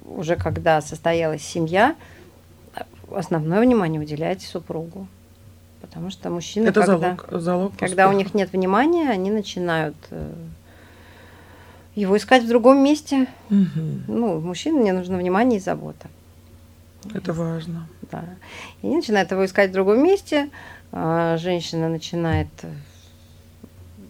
уже 0.07 0.37
когда 0.37 0.81
состоялась 0.81 1.43
семья, 1.43 1.97
основное 3.11 3.61
внимание 3.61 4.01
уделяйте 4.01 4.47
супругу. 4.47 5.07
Потому 5.81 6.11
что 6.11 6.31
мужчины, 6.31 6.69
Это 6.69 6.81
когда, 6.81 6.99
залог, 6.99 7.29
залог 7.31 7.73
когда 7.77 8.09
у 8.09 8.13
них 8.13 8.35
нет 8.35 8.53
внимания, 8.53 9.11
они 9.11 9.31
начинают 9.31 9.97
э, 10.11 10.33
его 11.95 12.17
искать 12.17 12.43
в 12.43 12.49
другом 12.49 12.83
месте. 12.83 13.27
Мгм. 13.51 14.05
Ну, 14.09 14.41
мужчине 14.41 14.81
мне 14.81 14.93
нужно 14.95 15.19
внимание 15.19 15.59
и 15.59 15.63
забота. 15.63 16.09
Это 17.13 17.35
важно. 17.35 17.87
Да. 18.11 18.25
И 18.81 18.87
они 18.87 18.97
начинают 18.97 19.31
его 19.31 19.45
искать 19.45 19.71
в 19.71 19.73
другом 19.75 20.03
месте. 20.03 20.49
Женщина 20.91 21.89
начинает 21.91 22.49
э, 22.63 22.73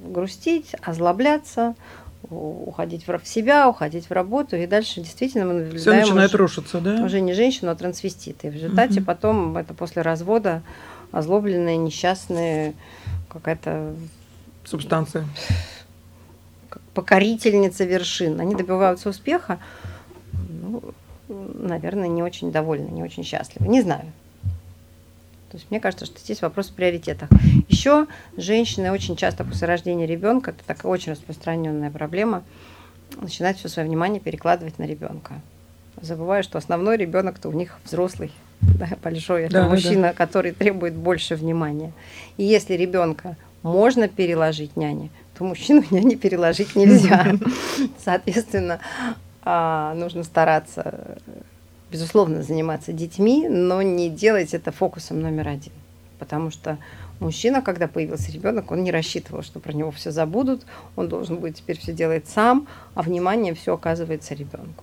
грустить, 0.07 0.76
озлобляться, 0.81 1.75
уходить 2.31 3.07
в 3.07 3.26
себя, 3.26 3.69
уходить 3.69 4.07
в 4.09 4.12
работу. 4.12 4.57
И 4.57 4.66
дальше 4.66 5.00
действительно 5.00 5.45
мы 5.47 5.52
Все 5.61 5.64
наблюдаем 5.66 6.00
начинает 6.02 6.31
уже, 6.31 6.38
рушиться, 6.38 6.81
да? 6.81 7.04
уже 7.04 7.21
не 7.21 7.33
женщину, 7.35 7.71
а 7.71 7.75
трансвеститы. 7.75 8.49
И 8.49 8.50
в 8.50 8.54
результате 8.54 8.95
Мгм. 9.00 9.04
потом 9.04 9.57
это 9.57 9.75
после 9.75 10.02
развода 10.02 10.62
озлобленные, 11.12 11.76
несчастные, 11.76 12.75
какая-то 13.28 13.95
Субстанция. 14.64 15.26
покорительница 16.95 17.85
вершин. 17.85 18.40
Они 18.40 18.54
добиваются 18.54 19.09
успеха, 19.09 19.59
ну, 20.33 20.83
наверное, 21.28 22.09
не 22.09 22.23
очень 22.23 22.50
довольны, 22.52 22.88
не 22.88 23.02
очень 23.02 23.25
счастливы. 23.25 23.69
Не 23.69 23.83
знаю. 23.83 24.04
То 25.54 25.58
есть 25.58 25.70
мне 25.70 25.78
кажется, 25.78 26.04
что 26.04 26.18
здесь 26.18 26.42
вопрос 26.42 26.70
в 26.70 26.73
приоритетах. 26.73 27.28
Еще 27.68 28.08
женщины 28.37 28.90
очень 28.90 29.14
часто 29.14 29.44
после 29.44 29.68
рождения 29.68 30.04
ребенка, 30.04 30.50
это 30.50 30.64
такая 30.66 30.90
очень 30.90 31.12
распространенная 31.12 31.92
проблема, 31.92 32.42
начинают 33.20 33.58
все 33.58 33.68
свое 33.68 33.87
внимание 33.87 34.18
перекладывать 34.18 34.80
на 34.80 34.82
ребенка. 34.82 35.34
Забывая, 36.02 36.42
что 36.42 36.58
основной 36.58 36.96
ребенок-то 36.96 37.49
у 37.50 37.52
них 37.52 37.78
взрослый, 37.84 38.32
да, 38.62 38.88
большой. 39.00 39.44
Это 39.44 39.52
Да, 39.52 39.61
да, 39.61 39.64
да. 39.66 39.70
мужчина, 39.70 40.12
который 40.12 40.50
требует 40.50 40.94
больше 40.94 41.37
внимания. 41.37 41.92
И 42.37 42.42
если 42.42 42.75
ребенка 42.75 43.37
можно 43.62 44.08
переложить 44.08 44.76
няне, 44.76 45.11
то 45.38 45.44
мужчину 45.44 45.84
няне 45.92 46.16
переложить 46.16 46.75
нельзя. 46.75 47.32
Соответственно, 48.04 48.80
а, 49.44 49.94
нужно 49.94 50.25
стараться, 50.25 51.18
безусловно, 51.94 52.42
заниматься 52.42 52.92
детьми, 52.92 53.46
но 53.48 53.80
не 53.80 54.10
делать 54.10 54.52
это 54.52 54.72
фокусом 54.72 55.20
номер 55.20 55.46
один. 55.46 55.72
Потому 56.18 56.50
что 56.50 56.76
мужчина, 57.20 57.62
когда 57.62 57.86
появился 57.86 58.32
ребенок, 58.32 58.72
он 58.72 58.82
не 58.82 58.90
рассчитывал, 58.90 59.44
что 59.44 59.60
про 59.60 59.72
него 59.72 59.92
все 59.92 60.10
забудут, 60.10 60.66
он 60.96 61.08
должен 61.08 61.36
будет 61.36 61.54
теперь 61.54 61.78
все 61.78 61.92
делать 61.92 62.26
сам, 62.26 62.66
а 62.96 63.02
внимание 63.02 63.54
все 63.54 63.74
оказывается 63.74 64.34
ребенку. 64.34 64.82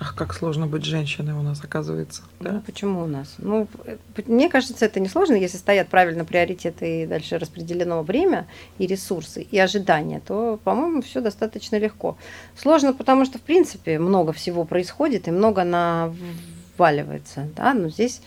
Ах, 0.00 0.14
как 0.16 0.34
сложно 0.34 0.66
быть 0.66 0.84
женщиной 0.84 1.32
у 1.32 1.42
нас, 1.42 1.62
оказывается. 1.62 2.22
Ну, 2.40 2.50
Да? 2.50 2.62
почему 2.66 3.02
у 3.02 3.06
нас? 3.06 3.34
Ну, 3.38 3.68
э, 3.84 3.96
мне 4.26 4.48
кажется, 4.48 4.84
это 4.84 4.98
несложно, 5.00 5.34
если 5.34 5.58
стоят 5.58 5.88
правильно 5.88 6.24
приоритеты 6.24 7.02
и 7.02 7.06
дальше 7.06 7.38
распределено 7.38 8.02
время 8.02 8.46
и 8.78 8.86
ресурсы 8.86 9.42
и 9.42 9.58
ожидания, 9.58 10.20
то, 10.26 10.58
по-моему, 10.64 11.02
все 11.02 11.20
достаточно 11.20 11.76
легко. 11.76 12.16
Сложно, 12.56 12.94
потому 12.94 13.24
что, 13.24 13.38
в 13.38 13.42
принципе, 13.42 13.98
много 13.98 14.32
всего 14.32 14.64
происходит 14.64 15.28
и 15.28 15.30
много 15.30 15.62
наваливается, 15.62 17.48
да, 17.56 17.72
но 17.74 17.88
здесь 17.88 18.22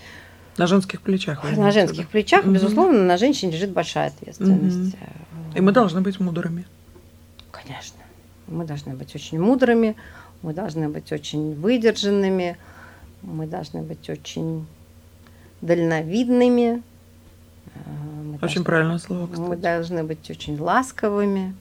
На 0.57 0.67
женских 0.67 1.01
плечах. 1.01 1.43
вы 1.43 1.51
на 1.57 1.71
женских 1.71 1.99
виду. 1.99 2.09
плечах, 2.09 2.45
Мгм. 2.45 2.53
безусловно, 2.53 3.03
на 3.03 3.17
женщине 3.17 3.51
лежит 3.51 3.71
большая 3.71 4.07
ответственность. 4.09 4.95
И 5.55 5.61
мы 5.61 5.71
должны 5.73 5.99
быть 6.01 6.19
мудрыми. 6.21 6.65
Конечно. 7.51 7.97
Мы 8.47 8.63
должны 8.65 8.93
быть 8.93 9.15
очень 9.15 9.39
мудрыми, 9.39 9.95
мы 10.41 10.53
должны 10.53 10.89
быть 10.89 11.11
очень 11.11 11.55
выдержанными, 11.55 12.57
мы 13.21 13.47
должны 13.47 13.81
быть 13.81 14.09
очень 14.09 14.65
дальновидными. 15.61 16.83
э, 17.73 17.79
мы 18.23 18.35
Очень 18.35 18.39
должны- 18.39 18.63
правильное 18.63 18.97
слово, 18.99 19.25
Мы 19.27 19.33
кстати. 19.33 19.59
должны 19.59 20.03
быть 20.03 20.29
очень 20.29 20.59
ласковыми, 20.59 21.55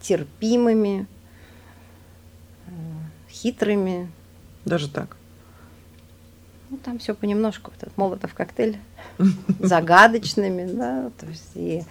терпимыми, 0.00 1.06
э, 2.66 2.70
хитрыми. 3.30 4.10
Даже 4.64 4.88
так. 4.88 5.16
Ну, 6.70 6.76
там 6.78 6.98
все 6.98 7.14
понемножку, 7.14 7.72
этот 7.76 7.96
молотов 7.98 8.32
коктейль, 8.34 8.78
загадочными, 9.58 10.66
да, 10.72 11.10
то 11.18 11.26
есть 11.26 11.50
и 11.54 11.82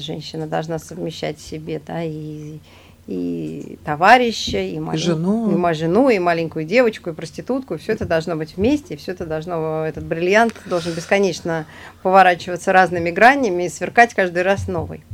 женщина 0.00 0.46
должна 0.46 0.78
совмещать 0.78 1.38
в 1.38 1.42
себе, 1.46 1.80
да, 1.84 2.02
и, 2.02 2.58
и 3.06 3.78
товарища, 3.84 4.58
и, 4.58 4.78
малень- 4.78 4.96
жену. 4.98 5.52
и 5.52 5.54
ма- 5.54 5.74
жену, 5.74 6.08
и 6.10 6.18
маленькую 6.18 6.64
девочку, 6.64 7.10
и 7.10 7.12
проститутку, 7.12 7.78
все 7.78 7.92
это 7.92 8.04
должно 8.04 8.34
быть 8.36 8.56
вместе, 8.56 8.94
и 8.94 8.96
все 8.96 9.12
это 9.12 9.26
должно, 9.26 9.84
этот 9.86 10.04
бриллиант 10.04 10.54
должен 10.66 10.92
бесконечно 10.92 11.66
поворачиваться 12.02 12.72
разными 12.72 13.10
гранями 13.10 13.64
и 13.64 13.68
сверкать 13.68 14.12
каждый 14.14 14.42
раз 14.42 14.66
новый. 14.66 15.04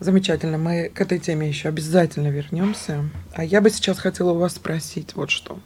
Замечательно. 0.00 0.58
Мы 0.58 0.88
к 0.92 1.00
этой 1.00 1.20
теме 1.20 1.46
еще 1.46 1.68
обязательно 1.68 2.26
вернемся. 2.26 3.08
А 3.34 3.44
я 3.44 3.60
бы 3.60 3.70
сейчас 3.70 4.00
хотела 4.00 4.32
у 4.32 4.38
вас 4.38 4.54
спросить 4.56 5.14
вот 5.14 5.30
что. 5.30 5.60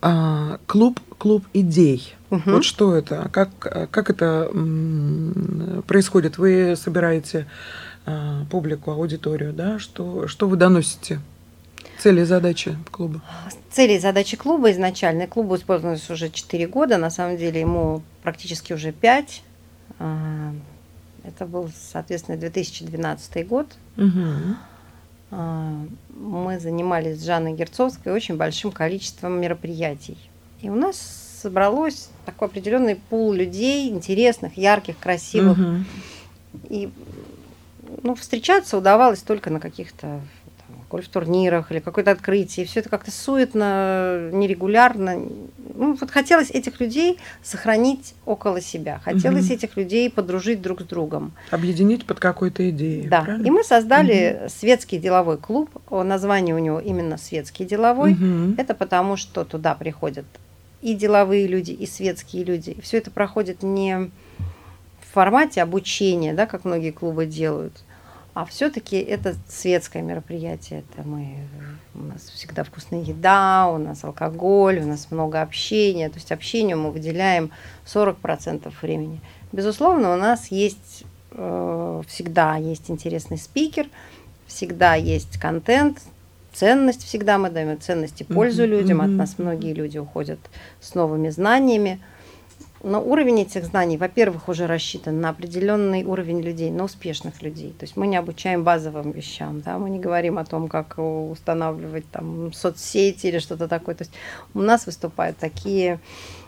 А, 0.00 0.58
клуб, 0.66 0.98
клуб 1.18 1.44
идей. 1.52 2.14
Мгм. 2.30 2.54
Вот 2.54 2.64
что 2.64 2.96
это? 2.96 3.28
Как, 3.30 3.50
как 3.90 4.08
это 4.08 4.50
происходит? 5.86 6.38
Вы 6.38 6.74
собираете 6.74 7.46
а, 8.04 8.44
публику, 8.50 8.90
аудиторию, 8.90 9.52
да? 9.52 9.78
Что, 9.78 10.26
что 10.28 10.48
вы 10.48 10.56
доносите? 10.56 11.20
Цели 11.98 12.22
и 12.22 12.24
задачи 12.24 12.76
клуба? 12.90 13.20
Цели 13.70 13.94
и 13.94 13.98
задачи 13.98 14.36
клуба 14.36 14.72
изначально. 14.72 15.26
Клубу 15.26 15.56
использовалось 15.56 16.08
уже 16.10 16.30
4 16.30 16.66
года, 16.66 16.98
на 16.98 17.10
самом 17.10 17.36
деле 17.36 17.60
ему 17.60 18.02
практически 18.22 18.72
уже 18.72 18.92
5. 18.92 19.42
Это 19.98 21.46
был, 21.46 21.70
соответственно, 21.92 22.36
2012 22.38 23.46
год. 23.46 23.66
А, 25.30 25.72
Мы 26.14 26.60
занимались 26.60 27.20
с 27.20 27.24
Жанной 27.24 27.54
Герцовской 27.54 28.12
очень 28.12 28.36
большим 28.36 28.70
количеством 28.72 29.40
мероприятий. 29.40 30.18
И 30.60 30.68
у 30.68 30.74
нас 30.74 30.96
собралось 31.40 32.10
такой 32.26 32.48
определенный 32.48 32.96
пул 32.96 33.32
людей, 33.32 33.88
интересных, 33.88 34.56
ярких, 34.56 34.98
красивых. 34.98 35.56
Мгм. 35.56 35.86
И 36.68 36.90
ну, 38.02 38.14
встречаться 38.14 38.76
удавалось 38.76 39.20
только 39.22 39.50
на 39.50 39.60
каких-то 39.60 40.20
гольф-турнирах 40.90 41.72
или 41.72 41.78
какое-то 41.78 42.10
открытие. 42.10 42.66
Все 42.66 42.80
это 42.80 42.90
как-то 42.90 43.10
суетно, 43.10 44.28
нерегулярно. 44.30 45.22
Ну, 45.74 45.96
вот 45.98 46.10
хотелось 46.10 46.50
этих 46.50 46.80
людей 46.80 47.18
сохранить 47.42 48.14
около 48.26 48.60
себя. 48.60 49.00
Хотелось 49.02 49.46
Мгм. 49.46 49.54
этих 49.54 49.76
людей 49.78 50.10
подружить 50.10 50.60
друг 50.60 50.82
с 50.82 50.84
другом. 50.84 51.32
Объединить 51.50 52.04
под 52.04 52.20
какой-то 52.20 52.68
идеей. 52.68 53.08
Да. 53.08 53.22
правильно? 53.22 53.46
И 53.46 53.50
мы 53.50 53.64
создали 53.64 54.42
светский 54.48 54.98
деловой 54.98 55.38
клуб. 55.38 55.70
Название 55.90 56.54
у 56.54 56.58
него 56.58 56.78
именно 56.78 57.16
светский 57.16 57.64
деловой. 57.64 58.12
Мгм. 58.12 58.56
Это 58.58 58.74
потому, 58.74 59.16
что 59.16 59.44
туда 59.44 59.74
приходят 59.74 60.26
и 60.82 60.94
деловые 60.94 61.46
люди, 61.46 61.70
и 61.70 61.86
светские 61.86 62.44
люди. 62.44 62.70
И 62.70 62.80
все 62.82 62.98
это 62.98 63.10
проходит 63.10 63.62
не 63.62 64.10
формате 65.12 65.62
обучения, 65.62 66.32
да, 66.34 66.46
как 66.46 66.64
многие 66.64 66.90
клубы 66.90 67.26
делают, 67.26 67.82
а 68.34 68.46
все-таки 68.46 68.96
это 68.96 69.34
светское 69.46 70.02
мероприятие. 70.02 70.80
Это 70.80 71.06
мы, 71.06 71.36
у 71.94 72.02
нас 72.02 72.22
всегда 72.34 72.64
вкусная 72.64 73.02
еда, 73.02 73.68
у 73.68 73.76
нас 73.76 74.04
алкоголь, 74.04 74.80
у 74.80 74.86
нас 74.86 75.10
много 75.10 75.42
общения. 75.42 76.08
То 76.08 76.16
есть 76.16 76.32
общению 76.32 76.78
мы 76.78 76.90
выделяем 76.90 77.50
40% 77.84 78.72
времени. 78.80 79.20
Безусловно, 79.52 80.14
у 80.14 80.16
нас 80.16 80.50
есть 80.50 81.04
э, 81.32 82.02
всегда 82.08 82.56
есть 82.56 82.90
интересный 82.90 83.36
спикер, 83.36 83.86
всегда 84.46 84.94
есть 84.94 85.38
контент, 85.38 85.98
ценность 86.54 87.04
всегда 87.04 87.36
мы 87.36 87.50
даем, 87.50 87.78
ценность 87.80 88.22
и 88.22 88.24
пользу 88.24 88.62
Мгм, 88.62 88.70
людям. 88.70 89.00
От 89.02 89.10
нас 89.10 89.38
многие 89.38 89.74
люди 89.74 89.98
уходят 89.98 90.38
с 90.80 90.94
новыми 90.94 91.28
знаниями. 91.28 92.00
Но 92.84 93.00
уровень 93.00 93.42
этих 93.42 93.64
знаний, 93.64 93.96
во-первых, 93.96 94.48
уже 94.48 94.66
рассчитан 94.66 95.20
на 95.20 95.28
определенный 95.28 96.04
уровень 96.04 96.40
людей, 96.40 96.70
на 96.70 96.84
успешных 96.84 97.40
людей. 97.40 97.70
То 97.78 97.84
есть 97.84 97.96
мы 97.96 98.08
не 98.08 98.16
обучаем 98.16 98.64
базовым 98.64 99.12
вещам, 99.12 99.60
да, 99.60 99.78
мы 99.78 99.88
не 99.88 100.00
говорим 100.00 100.38
о 100.38 100.44
том, 100.44 100.68
как 100.68 100.94
устанавливать 100.98 102.10
там 102.10 102.52
соцсети 102.52 103.28
или 103.28 103.38
что-то 103.38 103.68
такое. 103.68 103.94
То 103.94 104.02
есть 104.02 104.12
у 104.54 104.60
нас 104.60 104.86
выступают 104.86 105.38
такие 105.38 106.00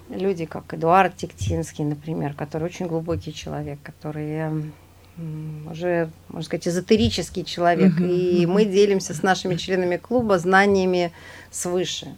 люди, 0.09 0.45
как 0.45 0.75
Эдуард 0.75 1.17
Тектинский, 1.17 1.85
например, 1.85 2.35
который 2.35 2.65
очень 2.65 2.87
глубокий 2.87 3.33
человек, 3.33 3.79
который 3.83 4.73
уже, 5.71 6.11
можно 6.29 6.43
сказать, 6.43 6.67
эзотерический 6.67 7.45
человек. 7.45 7.93
Мгм, 7.93 8.09
И 8.09 8.45
мгм. 8.45 8.55
мы 8.55 8.65
делимся 8.65 9.15
с 9.15 9.23
нашими 9.23 9.55
членами 9.55 9.97
клуба 9.97 10.39
знаниями 10.39 11.13
свыше. 11.53 12.17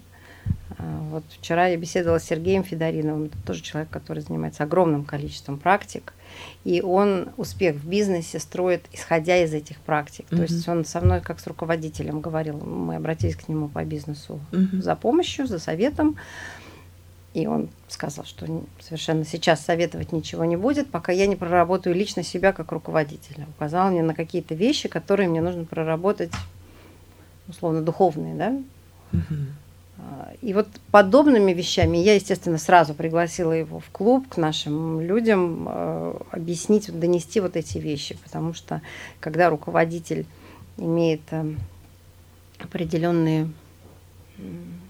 А, 0.79 0.99
Вот 1.11 1.23
вчера 1.29 1.67
я 1.67 1.77
беседовала 1.77 2.19
с 2.19 2.23
Сергеем 2.23 2.63
Федориновым, 2.63 3.25
это 3.25 3.37
тоже 3.45 3.61
человек, 3.63 3.89
который 3.89 4.19
занимается 4.19 4.63
огромным 4.63 5.05
количеством 5.05 5.57
практик, 5.57 6.13
и 6.63 6.81
он 6.81 7.29
успех 7.37 7.75
в 7.77 7.87
бизнесе 7.87 8.39
строит, 8.39 8.85
исходя 8.91 9.37
из 9.43 9.53
этих 9.53 9.79
практик. 9.79 10.25
То 10.27 10.35
Мгм. 10.35 10.43
есть 10.43 10.67
он 10.67 10.85
со 10.85 11.01
мной 11.01 11.21
как 11.21 11.39
с 11.39 11.47
руководителем 11.47 12.21
говорил, 12.21 12.57
мы 12.57 12.95
обратились 12.95 13.35
к 13.35 13.47
нему 13.47 13.69
по 13.69 13.83
бизнесу 13.83 14.39
Мгм. 14.51 14.81
за 14.81 14.95
помощью, 14.95 15.47
за 15.47 15.59
советом. 15.59 16.17
И 17.33 17.45
он 17.45 17.69
сказал, 17.87 18.25
что 18.25 18.47
совершенно 18.79 19.23
сейчас 19.23 19.63
советовать 19.63 20.11
ничего 20.11 20.43
не 20.45 20.57
будет, 20.57 20.89
пока 20.89 21.11
я 21.11 21.27
не 21.27 21.35
проработаю 21.35 21.95
лично 21.95 22.23
себя 22.23 22.51
как 22.51 22.71
руководителя. 22.71 23.45
Указал 23.55 23.91
мне 23.91 24.01
на 24.01 24.15
какие-то 24.15 24.55
вещи, 24.55 24.89
которые 24.89 25.29
мне 25.29 25.41
нужно 25.41 25.65
проработать, 25.65 26.31
условно, 27.47 27.81
духовные, 27.83 28.33
да? 28.35 28.59
И 30.41 30.53
вот 30.53 30.67
подобными 30.91 31.51
вещами 31.51 31.97
я, 31.97 32.13
естественно, 32.15 32.57
сразу 32.57 32.93
пригласила 32.93 33.51
его 33.51 33.79
в 33.79 33.89
клуб 33.89 34.27
к 34.29 34.37
нашим 34.37 35.01
людям 35.01 35.67
э, 35.67 36.19
объяснить, 36.31 36.91
донести 36.97 37.39
вот 37.39 37.55
эти 37.55 37.79
вещи, 37.79 38.15
потому 38.23 38.53
что 38.53 38.81
когда 39.19 39.49
руководитель 39.49 40.25
имеет 40.77 41.21
э, 41.31 41.55
определенные 42.59 43.49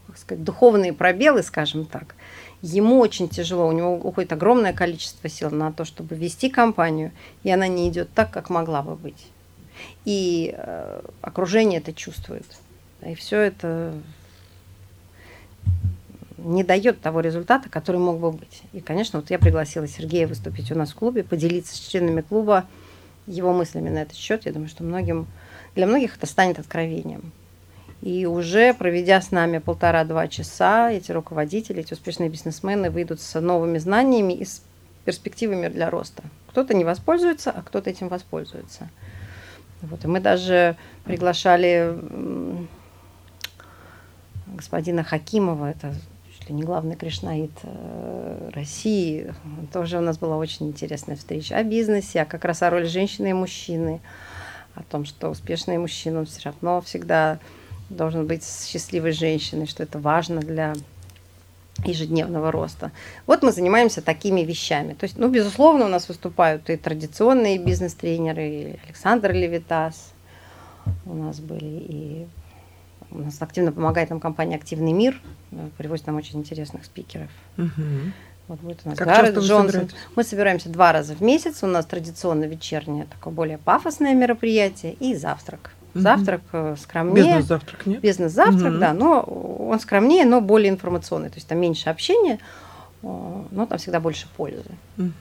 как 0.08 0.18
сказать, 0.18 0.44
духовные 0.44 0.94
пробелы, 0.94 1.44
скажем 1.44 1.86
так, 1.86 2.16
ему 2.62 3.00
очень 3.00 3.30
тяжело, 3.30 3.68
у 3.68 3.72
него 3.72 3.96
уходит 3.96 4.34
огромное 4.34 4.74
количество 4.74 5.30
сил 5.30 5.52
на 5.52 5.72
то, 5.72 5.86
чтобы 5.86 6.16
вести 6.16 6.50
компанию, 6.50 7.12
и 7.44 7.52
она 7.52 7.68
не 7.68 7.88
идет 7.88 8.10
так, 8.14 8.32
как 8.32 8.50
могла 8.50 8.82
бы 8.82 8.96
быть. 8.96 9.28
И 10.06 10.54
э, 10.58 11.02
окружение 11.22 11.80
это 11.80 11.94
чувствует. 11.94 12.46
И 13.06 13.16
все 13.16 13.40
это 13.40 13.94
не 16.38 16.64
дает 16.64 17.02
того 17.02 17.20
результата, 17.20 17.70
который 17.70 18.00
мог 18.00 18.20
бы 18.20 18.32
быть. 18.32 18.64
И, 18.74 18.80
конечно, 18.80 19.20
вот 19.20 19.30
я 19.30 19.40
пригласила 19.40 19.88
Сергея 19.88 20.28
выступить 20.28 20.72
у 20.72 20.76
нас 20.76 20.92
в 20.92 20.96
клубе, 20.96 21.24
поделиться 21.24 21.76
с 21.76 21.80
членами 21.80 22.22
клуба 22.22 22.66
его 23.26 23.54
мыслями 23.54 23.90
на 23.90 24.00
этот 24.00 24.16
счет. 24.16 24.46
Я 24.46 24.54
думаю, 24.54 24.70
что 24.70 24.84
многим, 24.84 25.28
для 25.76 25.88
многих 25.88 26.18
это 26.18 26.26
станет 26.26 26.60
откровением. 26.60 27.32
И 28.02 28.26
уже 28.26 28.74
проведя 28.74 29.22
с 29.22 29.32
нами 29.32 29.58
полтора-два 29.58 30.28
часа, 30.28 30.92
эти 30.92 31.12
руководители, 31.12 31.82
эти 31.82 31.94
успешные 31.94 32.30
бизнесмены 32.30 32.92
выйдут 32.92 33.20
с 33.20 33.40
новыми 33.40 33.80
знаниями 33.80 34.34
и 34.34 34.46
с 34.46 34.62
перспективами 35.04 35.68
для 35.68 35.90
роста. 35.90 36.24
Кто-то 36.50 36.74
не 36.74 36.84
воспользуется, 36.84 37.52
а 37.52 37.62
кто-то 37.64 37.90
этим 37.90 38.08
воспользуется. 38.08 38.90
Вот. 39.82 40.04
И 40.04 40.08
мы 40.08 40.20
даже 40.20 40.76
приглашали 41.06 41.96
господина 44.56 45.04
Хакимова, 45.04 45.72
это 45.72 45.94
чуть 46.38 46.50
ли 46.50 46.56
не 46.56 46.64
главный 46.64 46.96
кришнаит 46.96 47.52
э, 47.64 48.50
России. 48.54 49.34
Тоже 49.74 49.98
у 49.98 50.02
нас 50.02 50.18
была 50.18 50.38
очень 50.38 50.68
интересная 50.68 51.16
встреча 51.16 51.58
о 51.58 51.64
бизнесе, 51.64 52.22
а 52.22 52.26
как 52.26 52.46
раз 52.46 52.62
о 52.64 52.70
роли 52.70 52.86
женщины 52.86 53.30
и 53.30 53.34
мужчины, 53.34 54.00
о 54.76 54.84
том, 54.84 55.06
что 55.06 55.30
успешный 55.30 55.78
мужчина 55.78 56.26
все 56.26 56.42
равно 56.50 56.82
всегда 56.82 57.40
должен 57.90 58.28
быть 58.28 58.44
счастливой 58.46 59.12
женщиной, 59.12 59.68
что 59.68 59.84
это 59.84 60.00
важно 60.00 60.42
для 60.42 60.74
ежедневного 61.86 62.52
роста. 62.52 62.92
Вот 63.26 63.44
мы 63.44 63.52
занимаемся 63.52 64.02
такими 64.02 64.42
вещами. 64.42 64.94
То 64.94 65.04
есть, 65.04 65.18
ну, 65.18 65.30
безусловно, 65.30 65.86
у 65.86 65.90
нас 65.90 66.08
выступают 66.08 66.70
и 66.70 66.78
традиционные 66.78 67.60
бизнес-тренеры, 67.60 68.50
и 68.50 68.80
Александр 68.86 69.32
Левитас, 69.32 70.12
у 71.06 71.14
нас 71.14 71.40
были 71.40 71.66
и 71.66 72.28
у 73.12 73.20
нас 73.20 73.42
активно 73.42 73.72
помогает 73.72 74.10
нам 74.10 74.20
компания 74.20 74.56
«Активный 74.56 74.92
мир», 74.92 75.20
привозит 75.78 76.08
нам 76.08 76.18
очень 76.18 76.40
интересных 76.40 76.86
спикеров. 76.86 77.30
Угу. 77.58 77.72
Вот 78.48 78.60
будет 78.62 78.80
у 78.86 78.90
нас 78.90 78.98
как 78.98 79.08
Гаррет 79.08 79.38
Джонсон. 79.38 79.90
Мы 80.16 80.24
собираемся 80.24 80.70
два 80.70 80.92
раза 80.94 81.16
в 81.16 81.22
месяц. 81.22 81.64
У 81.64 81.68
нас 81.68 81.86
традиционно 81.86 82.46
вечернее, 82.46 83.06
такое 83.06 83.34
более 83.34 83.58
пафосное 83.58 84.14
мероприятие 84.14 84.94
и 84.94 85.16
завтрак. 85.16 85.72
Завтрак 85.94 86.42
угу. 86.54 86.76
скромнее. 86.78 87.26
Бизнес-завтрак, 87.26 87.86
нет? 87.86 88.02
Бизнес-завтрак, 88.02 88.74
угу. 88.74 88.80
да, 88.80 88.94
но 88.94 89.22
он 89.22 89.80
скромнее, 89.80 90.26
но 90.26 90.42
более 90.42 90.70
информационный. 90.70 91.30
То 91.30 91.36
есть 91.36 91.48
там 91.48 91.60
меньше 91.60 91.90
общения, 91.90 92.40
но 93.02 93.66
там 93.68 93.78
всегда 93.78 94.00
больше 94.00 94.28
пользы. 94.38 94.72
Угу. 94.98 95.12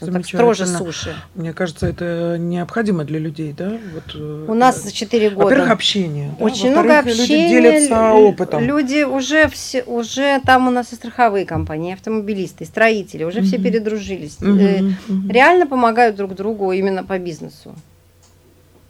Он 0.00 0.12
так 0.12 0.26
строже 0.26 0.66
суши. 0.66 1.14
Мне 1.34 1.52
кажется, 1.52 1.86
это 1.86 2.36
необходимо 2.38 3.04
для 3.04 3.18
людей, 3.18 3.52
да? 3.52 3.78
Вот, 3.92 4.14
э, 4.14 4.46
У 4.48 4.54
нас 4.54 4.82
за 4.82 4.90
4 4.90 5.30
года. 5.30 5.44
Во-первых, 5.44 5.70
общение. 5.70 6.34
Очень 6.40 6.72
да? 6.72 6.82
много 6.82 6.98
общения. 6.98 7.48
Люди 7.48 7.48
делятся 7.48 8.12
опытом. 8.12 8.62
Люди 8.62 9.04
уже 9.04 9.48
все, 9.48 9.82
уже 9.82 10.40
там 10.46 10.66
у 10.66 10.70
нас 10.70 10.92
и 10.92 10.96
страховые 10.96 11.44
компании, 11.44 11.90
и 11.90 11.94
автомобилисты, 11.94 12.64
и 12.64 12.66
строители, 12.66 13.24
уже 13.24 13.40
угу. 13.40 13.46
все 13.46 13.58
передружились. 13.58 14.38
Угу. 14.40 15.28
Реально 15.30 15.66
помогают 15.66 16.16
друг 16.16 16.34
другу 16.34 16.72
именно 16.72 17.04
по 17.04 17.18
бизнесу. 17.18 17.74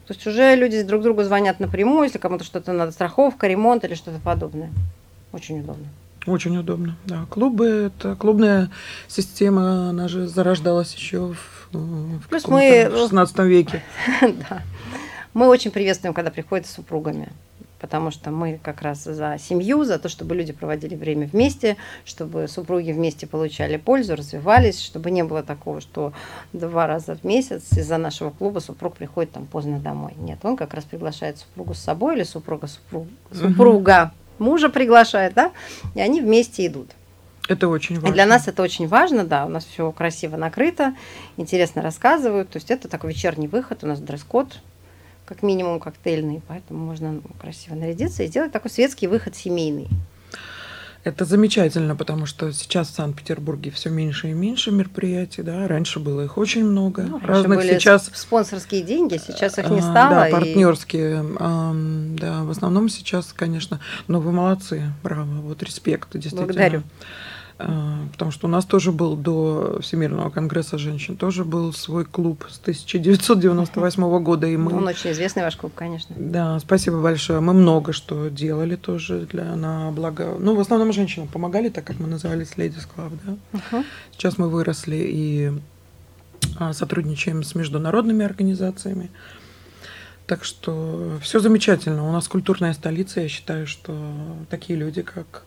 То 0.07 0.14
есть 0.14 0.25
уже 0.25 0.55
люди 0.55 0.83
друг 0.83 1.03
другу 1.03 1.25
звонят 1.25 1.59
напрямую, 1.59 2.05
если 2.05 2.18
кому-то 2.18 2.44
что-то 2.44 2.72
надо, 2.72 2.92
страховка, 2.92 3.49
ремонт 3.49 3.85
или 3.85 3.94
что-то 3.94 4.20
подобное. 4.22 4.70
Очень 5.33 5.61
удобно. 5.61 5.87
Очень 6.26 6.56
удобно, 6.56 6.96
да. 7.04 7.26
Клубы, 7.30 7.66
это 7.66 8.16
клубная 8.16 8.70
система, 9.08 9.90
она 9.90 10.08
же 10.08 10.26
зарождалась 10.26 10.94
еще 10.94 11.34
в, 11.34 11.76
в 11.76 12.28
Плюс 12.28 12.46
мы... 12.48 12.90
16 12.90 13.38
веке. 13.40 13.82
да. 14.20 14.62
Мы 15.34 15.48
очень 15.48 15.70
приветствуем, 15.70 16.14
когда 16.14 16.30
приходят 16.30 16.66
с 16.66 16.72
супругами 16.72 17.32
потому 17.78 18.10
что 18.10 18.30
мы 18.30 18.58
как 18.62 18.82
раз 18.82 19.04
за 19.04 19.36
семью, 19.38 19.84
за 19.84 19.98
то, 19.98 20.08
чтобы 20.08 20.34
люди 20.34 20.52
проводили 20.52 20.94
время 20.94 21.26
вместе, 21.26 21.76
чтобы 22.04 22.48
супруги 22.48 22.92
вместе 22.92 23.26
получали 23.26 23.76
пользу, 23.76 24.16
развивались, 24.16 24.80
чтобы 24.80 25.10
не 25.10 25.22
было 25.24 25.42
такого, 25.42 25.80
что 25.80 26.12
два 26.52 26.86
раза 26.86 27.16
в 27.16 27.24
месяц 27.24 27.72
из-за 27.76 27.98
нашего 27.98 28.30
клуба 28.30 28.60
супруг 28.60 28.96
приходит 28.96 29.32
там 29.32 29.46
поздно 29.46 29.78
домой. 29.78 30.14
Нет, 30.16 30.38
он 30.42 30.56
как 30.56 30.74
раз 30.74 30.84
приглашает 30.84 31.38
супругу 31.38 31.74
с 31.74 31.78
собой 31.78 32.16
или 32.16 32.22
супруга 32.22 32.66
супруг, 32.66 33.06
супруга 33.32 34.12
мужа 34.38 34.68
приглашает, 34.68 35.35
да, 35.35 35.53
и 35.94 36.01
они 36.01 36.20
вместе 36.20 36.66
идут. 36.66 36.90
Это 37.49 37.68
очень 37.68 37.96
важно. 37.96 38.09
И 38.09 38.12
для 38.12 38.27
нас 38.27 38.49
это 38.49 38.62
очень 38.62 38.88
важно, 38.88 39.25
да, 39.25 39.46
у 39.46 39.49
нас 39.49 39.64
все 39.64 39.92
красиво 39.92 40.37
накрыто, 40.37 40.94
интересно 41.37 41.83
рассказывают, 41.83 42.51
то 42.51 42.57
есть 42.57 42.70
это 42.70 42.88
такой 42.88 43.11
вечерний 43.12 43.46
выход, 43.46 43.85
у 43.85 43.87
нас 43.87 44.01
дресс-код, 44.01 44.61
как 45.25 45.42
минимум 45.42 45.79
коктейльный, 45.81 46.42
поэтому 46.46 46.85
можно 46.85 47.20
красиво 47.40 47.75
нарядиться 47.75 48.22
и 48.22 48.27
сделать 48.27 48.53
такой 48.53 48.70
светский 48.70 49.07
выход 49.07 49.37
семейный. 49.37 49.88
Это 51.07 51.25
замечательно, 51.25 51.95
потому 51.95 52.27
что 52.27 52.53
сейчас 52.53 52.88
в 52.88 52.95
Санкт-Петербурге 52.95 53.71
все 53.71 53.90
меньше 53.90 54.31
и 54.31 54.33
меньше 54.33 54.73
мероприятий, 54.73 55.42
да. 55.42 55.69
Раньше 55.69 56.01
было 56.01 56.23
их 56.23 56.37
очень 56.37 56.64
много. 56.64 57.05
Ну, 57.05 57.21
разных 57.21 57.59
были 57.59 57.79
сейчас 57.79 58.11
спонсорские 58.12 58.83
деньги, 58.83 59.16
сейчас 59.25 59.57
их 59.57 59.71
не 59.71 59.79
а, 59.79 59.83
стало. 59.83 60.11
Да, 60.11 60.29
партнерские. 60.33 61.23
И... 61.23 62.19
Да, 62.19 62.42
в 62.42 62.51
основном 62.51 62.88
сейчас, 62.88 63.33
конечно, 63.33 63.79
но 64.09 64.19
вы 64.19 64.33
молодцы, 64.33 64.83
браво, 65.05 65.27
вот 65.42 65.62
респект, 65.62 66.09
действительно. 66.14 66.47
Благодарю. 66.47 66.83
А, 67.59 68.07
потому 68.12 68.31
что 68.31 68.47
у 68.47 68.51
нас 68.51 68.66
тоже 68.66 68.92
был 68.92 69.16
до 69.16 69.79
Всемирного 69.81 70.29
конгресса 70.29 70.77
женщин, 70.77 71.16
тоже 71.16 71.45
был 71.45 71.73
свой 71.73 72.05
клуб 72.05 72.45
с 72.49 72.59
1998 72.61 74.23
года. 74.23 74.47
И 74.47 74.57
мы... 74.57 74.77
Он 74.77 74.87
очень 74.87 75.12
известный 75.12 75.42
ваш 75.42 75.57
клуб, 75.57 75.73
конечно. 75.75 76.14
Да, 76.19 76.59
спасибо 76.59 77.01
большое. 77.01 77.40
Мы 77.40 77.55
много 77.55 77.92
что 77.92 78.29
делали 78.29 78.77
тоже 78.77 79.27
для 79.33 79.57
на 79.57 79.90
благо. 79.90 80.37
Ну, 80.38 80.55
в 80.55 80.61
основном 80.61 80.92
женщинам 80.92 81.29
помогали, 81.29 81.71
так 81.71 81.85
как 81.85 81.99
мы 81.99 82.09
назывались 82.09 82.53
Ladies 82.57 82.87
Club, 82.95 83.12
да. 83.25 83.37
Угу. 83.55 83.85
Сейчас 84.12 84.37
мы 84.37 84.51
выросли 84.51 84.97
и 84.97 85.53
а, 86.59 86.75
сотрудничаем 86.75 87.42
с 87.42 87.55
международными 87.55 88.25
организациями. 88.25 89.11
Так 90.27 90.45
что 90.45 91.19
все 91.23 91.40
замечательно. 91.40 92.07
У 92.07 92.12
нас 92.12 92.29
культурная 92.29 92.75
столица. 92.75 93.21
Я 93.21 93.29
считаю, 93.29 93.66
что 93.66 93.97
такие 94.51 94.79
люди, 94.79 95.01
как 95.01 95.45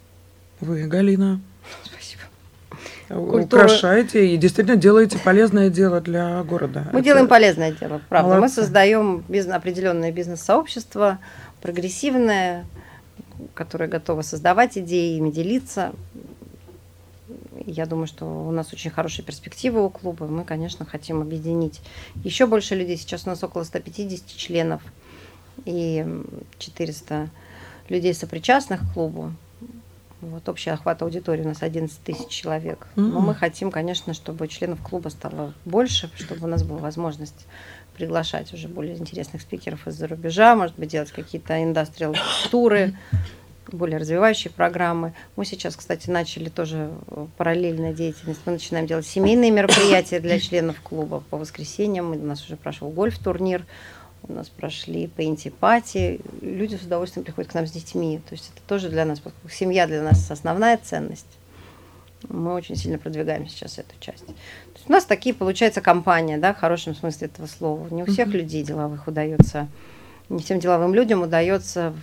вы, 0.60 0.88
Галина, 0.88 1.42
Культуру... 3.10 3.64
украшаете 3.64 4.28
и 4.28 4.38
действительно 4.38 4.78
делаете 4.78 5.18
полезное 5.18 5.70
дело 5.70 6.00
для 6.00 6.44
города. 6.44 6.88
Мы 6.94 7.00
Это... 7.00 7.06
делаем 7.06 7.28
полезное 7.28 7.72
дело, 7.72 8.02
правда. 8.08 8.36
Молодцы. 8.36 8.42
Мы 8.42 8.64
создаем 8.64 9.24
бизнес, 9.28 9.56
определенное 9.56 10.12
бизнес-сообщество, 10.12 11.18
прогрессивное, 11.62 12.68
которое 13.56 13.88
готово 13.90 14.22
создавать 14.22 14.78
идеи, 14.78 15.18
ими 15.18 15.32
делиться. 15.32 15.92
Я 17.66 17.88
думаю, 17.88 18.06
что 18.06 18.26
у 18.26 18.52
нас 18.52 18.74
очень 18.74 18.92
хорошие 18.92 19.26
перспективы 19.26 19.84
у 19.84 19.90
клуба. 19.90 20.28
Мы, 20.28 20.44
конечно, 20.44 20.86
хотим 20.86 21.22
объединить 21.22 21.82
еще 22.24 22.46
больше 22.46 22.76
людей. 22.76 22.96
Сейчас 22.96 23.26
у 23.26 23.30
нас 23.30 23.44
около 23.44 23.64
150 23.64 24.28
членов 24.28 24.82
и 25.66 26.06
400 26.60 27.30
людей 27.90 28.14
сопричастных 28.14 28.82
к 28.82 28.94
клубу. 28.94 29.34
Вот 30.22 30.50
общий 30.50 30.70
охват 30.70 31.02
аудитории 31.02 31.44
у 31.44 31.48
нас 31.48 31.64
11 31.64 32.02
тысяч 32.04 32.28
человек. 32.28 32.88
Mm-hmm. 32.96 33.02
Но 33.02 33.22
мы 33.22 33.34
хотим, 33.34 33.72
конечно, 33.72 34.14
чтобы 34.14 34.48
членов 34.48 34.82
клуба 34.82 35.10
стало 35.10 35.54
больше, 35.64 36.10
чтобы 36.16 36.46
у 36.46 36.50
нас 36.50 36.64
была 36.64 36.80
возможность 36.80 37.46
приглашать 37.96 38.54
уже 38.54 38.68
более 38.68 38.98
интересных 38.98 39.42
спикеров 39.42 39.88
из-за 39.88 40.08
рубежа, 40.08 40.56
может 40.56 40.76
быть, 40.78 40.90
делать 40.90 41.12
какие-то 41.12 41.62
индустриал 41.64 42.16
туры, 42.52 42.98
более 43.72 43.98
развивающие 43.98 44.52
программы. 44.52 45.14
Мы 45.36 45.46
сейчас, 45.46 45.76
кстати, 45.76 46.10
начали 46.10 46.50
тоже 46.50 46.92
параллельная 47.38 47.94
деятельность. 47.94 48.42
Мы 48.46 48.54
начинаем 48.54 48.88
делать 48.88 49.06
семейные 49.06 49.52
мероприятия 49.52 50.20
для 50.20 50.40
членов 50.40 50.82
клуба 50.82 51.24
по 51.30 51.38
воскресеньям. 51.38 52.12
У 52.12 52.16
нас 52.16 52.44
уже 52.46 52.58
прошел 52.58 52.90
гольф-турнир 52.90 53.66
у 54.30 54.34
нас 54.34 54.50
прошли 54.50 55.08
пейнти-пати, 55.08 56.22
люди 56.42 56.76
с 56.76 56.84
удовольствием 56.84 57.26
приходят 57.26 57.52
к 57.52 57.56
нам 57.56 57.68
с 57.68 57.72
детьми. 57.72 58.22
То 58.30 58.36
есть 58.36 58.52
это 58.54 58.62
тоже 58.68 58.90
для 58.90 59.06
нас, 59.06 59.22
семья 59.52 59.88
для 59.88 60.02
нас 60.02 60.30
основная 60.32 60.78
ценность. 60.78 61.26
Мы 62.28 62.54
очень 62.54 62.76
сильно 62.76 62.98
продвигаем 62.98 63.48
сейчас 63.48 63.80
эту 63.80 63.94
часть. 64.00 64.26
у 64.88 64.92
нас 64.92 65.06
такие, 65.06 65.34
получается, 65.34 65.82
компания, 65.82 66.38
да, 66.38 66.54
в 66.54 66.58
хорошем 66.58 66.94
смысле 66.94 67.28
этого 67.28 67.48
слова. 67.48 67.88
Не 67.94 68.04
у 68.04 68.06
всех 68.06 68.28
людей 68.28 68.64
деловых 68.64 69.08
удается, 69.08 69.68
не 70.28 70.40
всем 70.40 70.60
деловым 70.60 70.94
людям 70.94 71.22
удается 71.22 71.94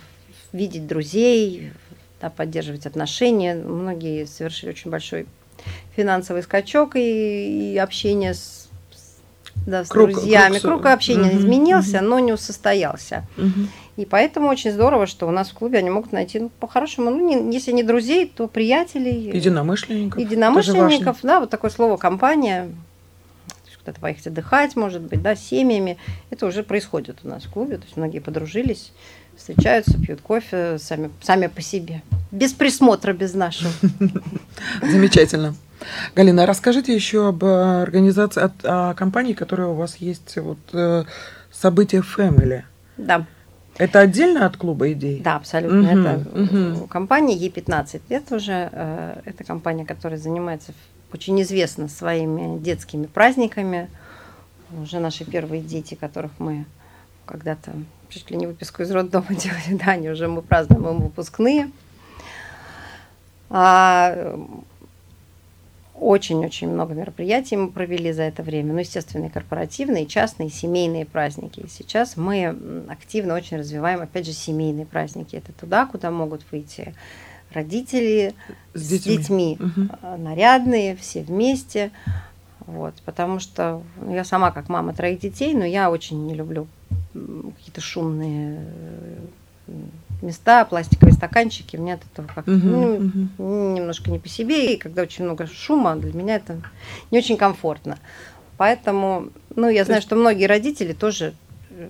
видеть 0.51 0.87
друзей, 0.87 1.71
да, 2.19 2.29
поддерживать 2.29 2.85
отношения. 2.85 3.55
Многие 3.55 4.25
совершили 4.25 4.71
очень 4.71 4.89
большой 4.89 5.27
финансовый 5.95 6.41
скачок 6.43 6.95
и, 6.95 7.73
и 7.73 7.77
общение 7.77 8.33
с, 8.33 8.66
да, 9.65 9.83
с 9.83 9.89
круг, 9.89 10.11
друзьями. 10.11 10.59
Круг, 10.59 10.81
круг 10.81 10.85
общения 10.85 11.29
угу, 11.29 11.37
изменился, 11.37 11.97
угу. 11.97 12.05
но 12.05 12.19
не 12.19 12.37
состоялся. 12.37 13.25
Угу. 13.37 13.67
И 13.97 14.05
поэтому 14.05 14.47
очень 14.47 14.71
здорово, 14.71 15.07
что 15.07 15.27
у 15.27 15.31
нас 15.31 15.49
в 15.49 15.53
клубе 15.55 15.79
они 15.79 15.89
могут 15.89 16.11
найти, 16.11 16.39
ну, 16.39 16.49
по-хорошему, 16.59 17.09
ну, 17.09 17.19
не, 17.19 17.53
если 17.53 17.71
не 17.71 17.83
друзей, 17.83 18.31
то 18.33 18.47
приятелей. 18.47 19.31
Единомышленников. 19.35 20.19
Единомышленников, 20.19 21.17
да, 21.23 21.39
вот 21.39 21.49
такое 21.49 21.71
слово 21.71 21.97
компания. 21.97 22.69
Куда-то 23.79 24.01
поехать 24.01 24.27
отдыхать, 24.27 24.75
может 24.75 25.01
быть, 25.01 25.21
да, 25.21 25.35
с 25.35 25.39
семьями. 25.39 25.97
Это 26.29 26.45
уже 26.45 26.61
происходит 26.61 27.19
у 27.23 27.27
нас 27.29 27.43
в 27.45 27.51
клубе. 27.51 27.77
То 27.77 27.85
есть 27.85 27.95
многие 27.95 28.19
подружились, 28.19 28.91
встречаются, 29.37 29.97
пьют 29.97 30.21
кофе 30.21 30.77
сами, 30.79 31.11
сами 31.21 31.47
по 31.47 31.61
себе. 31.61 32.01
Без 32.31 32.53
присмотра, 32.53 33.13
без 33.13 33.33
нашего. 33.33 33.71
Замечательно. 34.81 35.55
Галина, 36.15 36.45
расскажите 36.45 36.93
еще 36.93 37.27
об 37.27 37.45
организации, 37.45 38.41
о, 38.41 38.89
о 38.89 38.93
компании, 38.95 39.33
которая 39.33 39.67
у 39.67 39.75
вас 39.75 39.97
есть, 39.97 40.37
вот 40.37 40.57
э, 40.73 41.03
события 41.51 42.03
Family. 42.17 42.63
Да. 42.97 43.25
Это 43.77 43.99
отдельно 43.99 44.45
от 44.45 44.57
клуба 44.57 44.91
идей? 44.91 45.21
Да, 45.21 45.35
абсолютно. 45.35 45.79
Угу, 45.79 45.87
это 45.87 46.75
угу. 46.79 46.87
компания, 46.87 47.35
ей 47.35 47.51
15 47.51 48.09
лет 48.09 48.31
уже. 48.31 48.69
Э, 48.71 49.21
это 49.25 49.43
компания, 49.43 49.85
которая 49.85 50.19
занимается 50.19 50.73
очень 51.13 51.39
известна 51.41 51.87
своими 51.87 52.59
детскими 52.59 53.05
праздниками. 53.05 53.89
Уже 54.81 54.99
наши 54.99 55.25
первые 55.25 55.61
дети, 55.61 55.93
которых 55.93 56.31
мы 56.39 56.65
когда-то 57.27 57.73
чуть 58.09 58.31
ли 58.31 58.37
не 58.37 58.47
выписку 58.47 58.81
из 58.81 58.91
роддома 58.91 59.27
делали, 59.29 59.77
да, 59.83 59.91
они 59.91 60.09
уже 60.09 60.27
мы 60.27 60.41
празднуем 60.41 61.01
выпускные. 61.01 61.69
А, 63.49 64.37
очень-очень 65.99 66.69
много 66.69 66.93
мероприятий 66.93 67.57
мы 67.57 67.69
провели 67.69 68.11
за 68.11 68.23
это 68.23 68.43
время. 68.43 68.73
Ну, 68.73 68.79
естественно, 68.79 69.25
и 69.25 69.29
корпоративные, 69.29 70.03
и 70.03 70.07
частные, 70.07 70.49
и 70.49 70.51
семейные 70.51 71.05
праздники. 71.05 71.61
И 71.61 71.69
сейчас 71.69 72.17
мы 72.17 72.55
активно 72.87 73.33
очень 73.33 73.57
развиваем, 73.57 74.01
опять 74.01 74.25
же, 74.25 74.33
семейные 74.33 74.85
праздники. 74.85 75.35
Это 75.35 75.53
туда, 75.53 75.85
куда 75.85 76.11
могут 76.11 76.43
выйти 76.51 76.93
родители 77.51 78.35
с, 78.73 78.81
с 78.81 78.87
детьми, 78.89 79.17
детьми 79.17 79.57
угу. 79.59 80.17
нарядные, 80.17 80.95
все 80.95 81.23
вместе. 81.23 81.91
Вот, 82.67 82.93
потому 83.05 83.39
что 83.39 83.81
я 84.09 84.25
сама 84.25 84.51
как 84.51 84.67
мама 84.69 84.93
троих 84.93 85.19
детей, 85.19 85.55
но 85.55 85.63
я 85.65 85.89
очень 85.89 86.27
не 86.27 86.35
люблю 86.35 86.67
какие-то 87.57 87.81
шумные 87.81 88.59
места, 90.21 90.65
пластиковые 90.65 91.13
стаканчики, 91.13 91.75
мне 91.75 91.95
от 91.95 92.01
этого 92.11 92.27
как-то 92.27 92.51
uh-huh, 92.51 92.63
ну, 92.63 92.97
uh-huh. 92.97 93.73
немножко 93.75 94.09
не 94.09 94.19
по 94.19 94.27
себе, 94.27 94.73
и 94.73 94.77
когда 94.77 95.01
очень 95.03 95.25
много 95.25 95.45
шума, 95.47 95.95
для 95.95 96.13
меня 96.13 96.35
это 96.35 96.61
не 97.11 97.17
очень 97.17 97.37
комфортно. 97.37 97.97
Поэтому, 98.57 99.29
ну, 99.55 99.69
я 99.69 99.85
знаю, 99.85 100.01
что 100.01 100.15
многие 100.15 100.45
родители 100.45 100.93
тоже 100.93 101.35
э, 101.69 101.89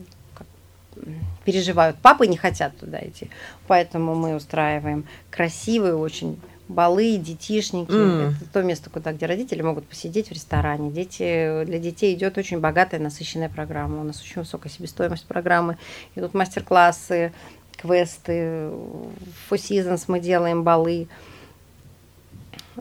переживают. 1.46 1.98
Папы 1.98 2.28
не 2.28 2.36
хотят 2.36 2.78
туда 2.78 3.00
идти, 3.00 3.30
поэтому 3.68 4.16
мы 4.16 4.36
устраиваем 4.36 5.06
красивые 5.30 5.96
очень 5.96 6.40
балы, 6.68 7.18
детишники. 7.18 7.90
Mm. 7.92 8.34
Это 8.42 8.54
то 8.54 8.64
место, 8.64 8.90
куда, 8.90 9.14
где 9.14 9.26
родители 9.26 9.62
могут 9.62 9.86
посидеть 9.86 10.30
в 10.30 10.32
ресторане. 10.32 10.92
Дети, 10.92 11.64
для 11.66 11.80
детей 11.80 12.14
идет 12.14 12.38
очень 12.38 12.60
богатая, 12.60 13.00
насыщенная 13.00 13.50
программа. 13.50 14.02
У 14.02 14.04
нас 14.04 14.22
очень 14.22 14.42
высокая 14.42 14.72
себестоимость 14.72 15.26
программы. 15.26 15.78
Идут 16.16 16.34
мастер-классы, 16.34 17.32
квесты, 17.78 18.70
в 18.70 19.52
Four 19.52 19.58
Seasons 19.58 20.06
мы 20.08 20.20
делаем 20.20 20.64
балы. 20.64 21.08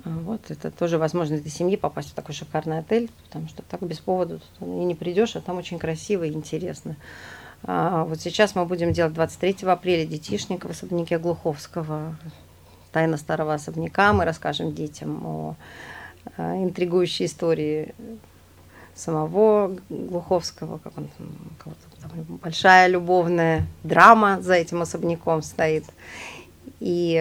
Вот, 0.04 0.50
это 0.50 0.70
тоже 0.70 0.98
возможность 0.98 1.42
для 1.42 1.50
семьи 1.50 1.76
попасть 1.76 2.10
в 2.10 2.14
такой 2.14 2.34
шикарный 2.34 2.80
отель, 2.80 3.10
потому 3.24 3.48
что 3.48 3.62
так 3.62 3.80
без 3.82 3.98
повода 3.98 4.40
и 4.60 4.64
не 4.64 4.94
придешь, 4.94 5.36
а 5.36 5.40
там 5.40 5.56
очень 5.56 5.78
красиво 5.78 6.24
и 6.24 6.32
интересно. 6.32 6.96
А, 7.62 8.04
вот 8.04 8.20
сейчас 8.20 8.54
мы 8.54 8.66
будем 8.66 8.92
делать 8.92 9.14
23 9.14 9.68
апреля 9.68 10.06
детишник 10.06 10.64
в 10.64 10.70
особняке 10.70 11.18
Глуховского. 11.18 12.16
Тайна 12.96 13.18
старого 13.18 13.52
особняка. 13.52 14.14
Мы 14.14 14.24
расскажем 14.24 14.72
детям 14.72 15.26
о 15.26 15.54
а, 16.38 16.56
интригующей 16.56 17.26
истории 17.26 17.94
самого 18.94 19.76
Глуховского, 19.90 20.78
как 20.78 20.94
он, 20.96 21.10
большая 22.42 22.86
любовная 22.86 23.66
драма 23.82 24.40
за 24.40 24.54
этим 24.54 24.80
особняком 24.80 25.42
стоит. 25.42 25.84
И 26.80 27.18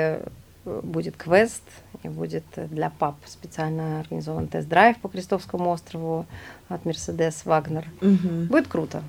э, 0.63 0.79
будет 0.81 1.17
квест, 1.17 1.63
и 2.03 2.07
будет 2.07 2.45
для 2.55 2.89
пап 2.89 3.17
специально 3.25 3.99
организован 3.99 4.47
тест-драйв 4.47 4.97
по 4.99 5.09
Крестовскому 5.09 5.71
острову 5.71 6.25
от 6.69 6.85
Мерседес 6.85 7.45
Вагнер. 7.45 7.85
Угу. 7.99 8.45
Будет 8.47 8.69
круто. 8.69 9.03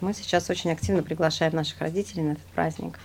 Мы 0.00 0.14
сейчас 0.14 0.48
очень 0.50 0.70
активно 0.70 1.02
приглашаем 1.02 1.56
наших 1.56 1.80
родителей 1.80 2.22
на 2.22 2.32
этот 2.34 2.46
праздник. 2.54 2.96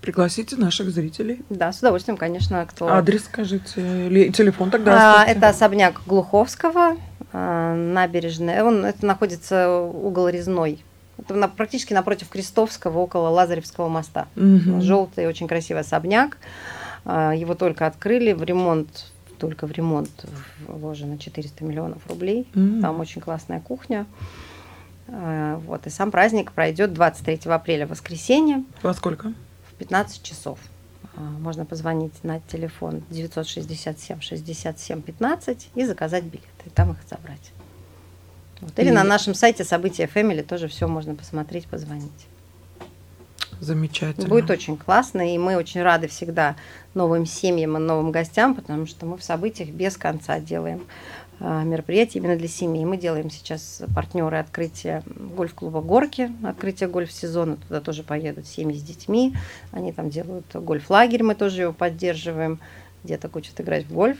Пригласите 0.00 0.56
наших 0.56 0.90
зрителей. 0.90 1.42
Да, 1.50 1.72
с 1.72 1.80
удовольствием, 1.80 2.16
конечно. 2.16 2.64
Кто... 2.66 2.88
Адрес 2.88 3.24
скажите, 3.24 4.30
телефон 4.32 4.70
тогда. 4.70 5.22
А, 5.22 5.24
это 5.26 5.48
особняк 5.48 6.00
Глуховского, 6.06 6.96
а, 7.32 7.74
набережная. 7.74 8.64
Он, 8.64 8.84
это 8.84 9.04
находится 9.04 9.70
угол 9.70 10.28
Резной. 10.28 10.82
Это 11.18 11.34
на, 11.34 11.48
практически 11.48 11.92
напротив 11.92 12.28
Крестовского, 12.30 12.98
около 12.98 13.28
Лазаревского 13.28 13.88
моста. 13.88 14.26
Угу. 14.36 14.80
Желтый, 14.80 15.26
очень 15.26 15.48
красивый 15.48 15.82
особняк. 15.82 16.38
А, 17.04 17.34
его 17.34 17.54
только 17.54 17.86
открыли, 17.86 18.32
в 18.32 18.42
ремонт, 18.42 19.06
только 19.38 19.66
в 19.66 19.72
ремонт 19.72 20.24
вложено 20.66 21.18
400 21.18 21.62
миллионов 21.62 22.06
рублей. 22.08 22.48
Угу. 22.54 22.80
Там 22.80 23.00
очень 23.00 23.20
классная 23.20 23.60
кухня. 23.60 24.06
А, 25.08 25.56
вот, 25.66 25.86
и 25.86 25.90
сам 25.90 26.10
праздник 26.10 26.52
пройдет 26.52 26.94
23 26.94 27.50
апреля, 27.50 27.86
воскресенье. 27.86 28.64
Во 28.82 28.94
сколько? 28.94 29.34
В 29.80 29.82
15 29.82 30.22
часов. 30.22 30.58
Можно 31.16 31.64
позвонить 31.64 32.22
на 32.22 32.40
телефон 32.40 33.02
967 33.08 34.20
67 34.20 35.00
15 35.00 35.68
и 35.74 35.84
заказать 35.86 36.24
билеты, 36.24 36.48
и 36.66 36.68
там 36.68 36.92
их 36.92 36.98
забрать. 37.08 37.50
Вот. 38.60 38.78
Или 38.78 38.88
и... 38.88 38.92
на 38.92 39.04
нашем 39.04 39.32
сайте 39.32 39.64
события 39.64 40.04
Family 40.04 40.42
тоже 40.42 40.68
все 40.68 40.86
можно 40.86 41.14
посмотреть, 41.14 41.66
позвонить. 41.66 42.26
Замечательно. 43.58 44.28
Будет 44.28 44.50
очень 44.50 44.76
классно, 44.76 45.34
и 45.34 45.38
мы 45.38 45.56
очень 45.56 45.80
рады 45.80 46.08
всегда 46.08 46.56
новым 46.92 47.24
семьям 47.24 47.78
и 47.78 47.80
новым 47.80 48.12
гостям, 48.12 48.54
потому 48.54 48.86
что 48.86 49.06
мы 49.06 49.16
в 49.16 49.24
событиях 49.24 49.70
без 49.70 49.96
конца 49.96 50.40
делаем 50.40 50.82
а, 51.40 51.64
мероприятия 51.64 52.18
именно 52.18 52.36
для 52.36 52.48
семьи. 52.48 52.84
Мы 52.84 52.96
делаем 52.96 53.30
сейчас 53.30 53.82
партнеры 53.94 54.38
открытия 54.38 55.02
гольф-клуба 55.06 55.80
«Горки», 55.80 56.30
открытие 56.44 56.88
гольф-сезона. 56.88 57.56
Туда 57.56 57.80
тоже 57.80 58.02
поедут 58.02 58.46
семьи 58.46 58.78
с 58.78 58.82
детьми. 58.82 59.34
Они 59.72 59.92
там 59.92 60.10
делают 60.10 60.46
гольф-лагерь, 60.54 61.22
мы 61.22 61.34
тоже 61.34 61.62
его 61.62 61.72
поддерживаем. 61.72 62.60
Где-то 63.02 63.30
хочет 63.30 63.58
играть 63.60 63.86
в 63.86 63.94
гольф, 63.94 64.18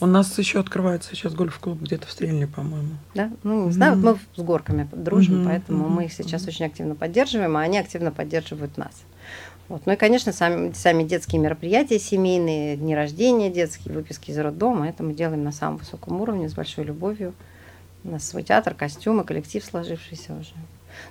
у 0.00 0.06
нас 0.06 0.36
еще 0.36 0.58
открывается 0.58 1.10
сейчас 1.10 1.32
гольф-клуб 1.32 1.80
где-то 1.80 2.08
в 2.08 2.10
Стрельне, 2.10 2.48
по-моему. 2.48 2.96
Да, 3.14 3.30
ну 3.44 3.66
не 3.66 3.70
знаю, 3.70 3.92
mm-hmm. 3.92 4.00
вот 4.00 4.18
мы 4.34 4.42
с 4.42 4.44
горками 4.44 4.88
дружим, 4.90 5.42
mm-hmm. 5.42 5.46
поэтому 5.46 5.84
mm-hmm. 5.84 5.90
мы 5.90 6.04
их 6.06 6.12
сейчас 6.12 6.42
mm-hmm. 6.42 6.48
очень 6.48 6.66
активно 6.66 6.94
поддерживаем, 6.96 7.56
а 7.56 7.60
они 7.60 7.78
активно 7.78 8.10
поддерживают 8.10 8.76
нас. 8.76 9.02
Вот. 9.72 9.86
Ну 9.86 9.94
и, 9.94 9.96
конечно, 9.96 10.34
сами, 10.34 10.72
сами 10.72 11.02
детские 11.02 11.40
мероприятия 11.40 11.98
семейные, 11.98 12.76
дни 12.76 12.94
рождения 12.94 13.48
детские, 13.48 13.94
выписки 13.94 14.30
из 14.30 14.36
роддома, 14.36 14.86
это 14.86 15.02
мы 15.02 15.14
делаем 15.14 15.44
на 15.44 15.50
самом 15.50 15.78
высоком 15.78 16.20
уровне, 16.20 16.46
с 16.50 16.52
большой 16.52 16.84
любовью. 16.84 17.32
У 18.04 18.10
нас 18.10 18.22
свой 18.22 18.42
театр, 18.42 18.74
костюмы, 18.74 19.24
коллектив 19.24 19.64
сложившийся 19.64 20.34
уже. 20.34 20.52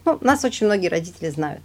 Ну, 0.05 0.19
нас 0.21 0.45
очень 0.45 0.67
многие 0.67 0.89
родители 0.89 1.31
знают, 1.31 1.63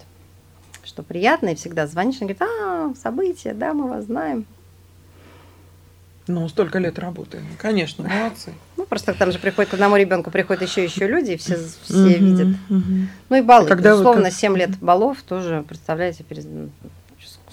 что 0.85 1.03
приятно, 1.03 1.49
и 1.49 1.55
всегда 1.55 1.87
звонишь, 1.87 2.17
и 2.23 2.25
говорят, 2.25 2.41
а, 2.41 2.95
события, 2.95 3.53
да, 3.53 3.75
мы 3.75 3.91
вас 3.91 4.07
знаем. 4.07 4.47
Ну, 6.29 6.49
столько 6.49 6.79
лет 6.79 6.99
работаем. 6.99 7.47
Конечно, 7.59 8.09
молодцы. 8.09 8.53
Ну, 8.77 8.85
просто 8.85 9.15
там 9.15 9.31
же 9.33 9.39
приходит 9.39 9.71
к 9.71 9.75
одному 9.75 9.97
ребенку 9.97 10.31
приходят 10.31 10.63
еще 10.63 10.85
еще 10.85 11.07
люди, 11.07 11.33
и 11.33 11.37
все, 11.37 11.59
все 11.83 12.19
видят. 12.19 12.57
Ну 12.69 13.37
и 13.37 13.41
баллы. 13.41 13.69
Когда 13.69 13.93
Безусловно, 13.93 14.25
вы... 14.25 14.31
7 14.31 14.57
лет 14.57 14.79
баллов 14.79 15.23
тоже, 15.23 15.65
представляете, 15.67 16.25
перед... 16.25 16.47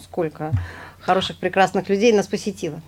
сколько 0.02 0.52
хороших, 1.00 1.38
прекрасных 1.38 1.90
людей 1.90 2.12
нас 2.14 2.28
посетило. 2.28 2.82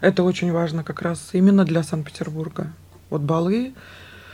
Это 0.00 0.24
очень 0.24 0.50
важно 0.50 0.82
как 0.82 1.02
раз 1.02 1.30
именно 1.32 1.64
для 1.64 1.82
Санкт-Петербурга. 1.82 2.72
Вот 3.10 3.20
баллы, 3.22 3.74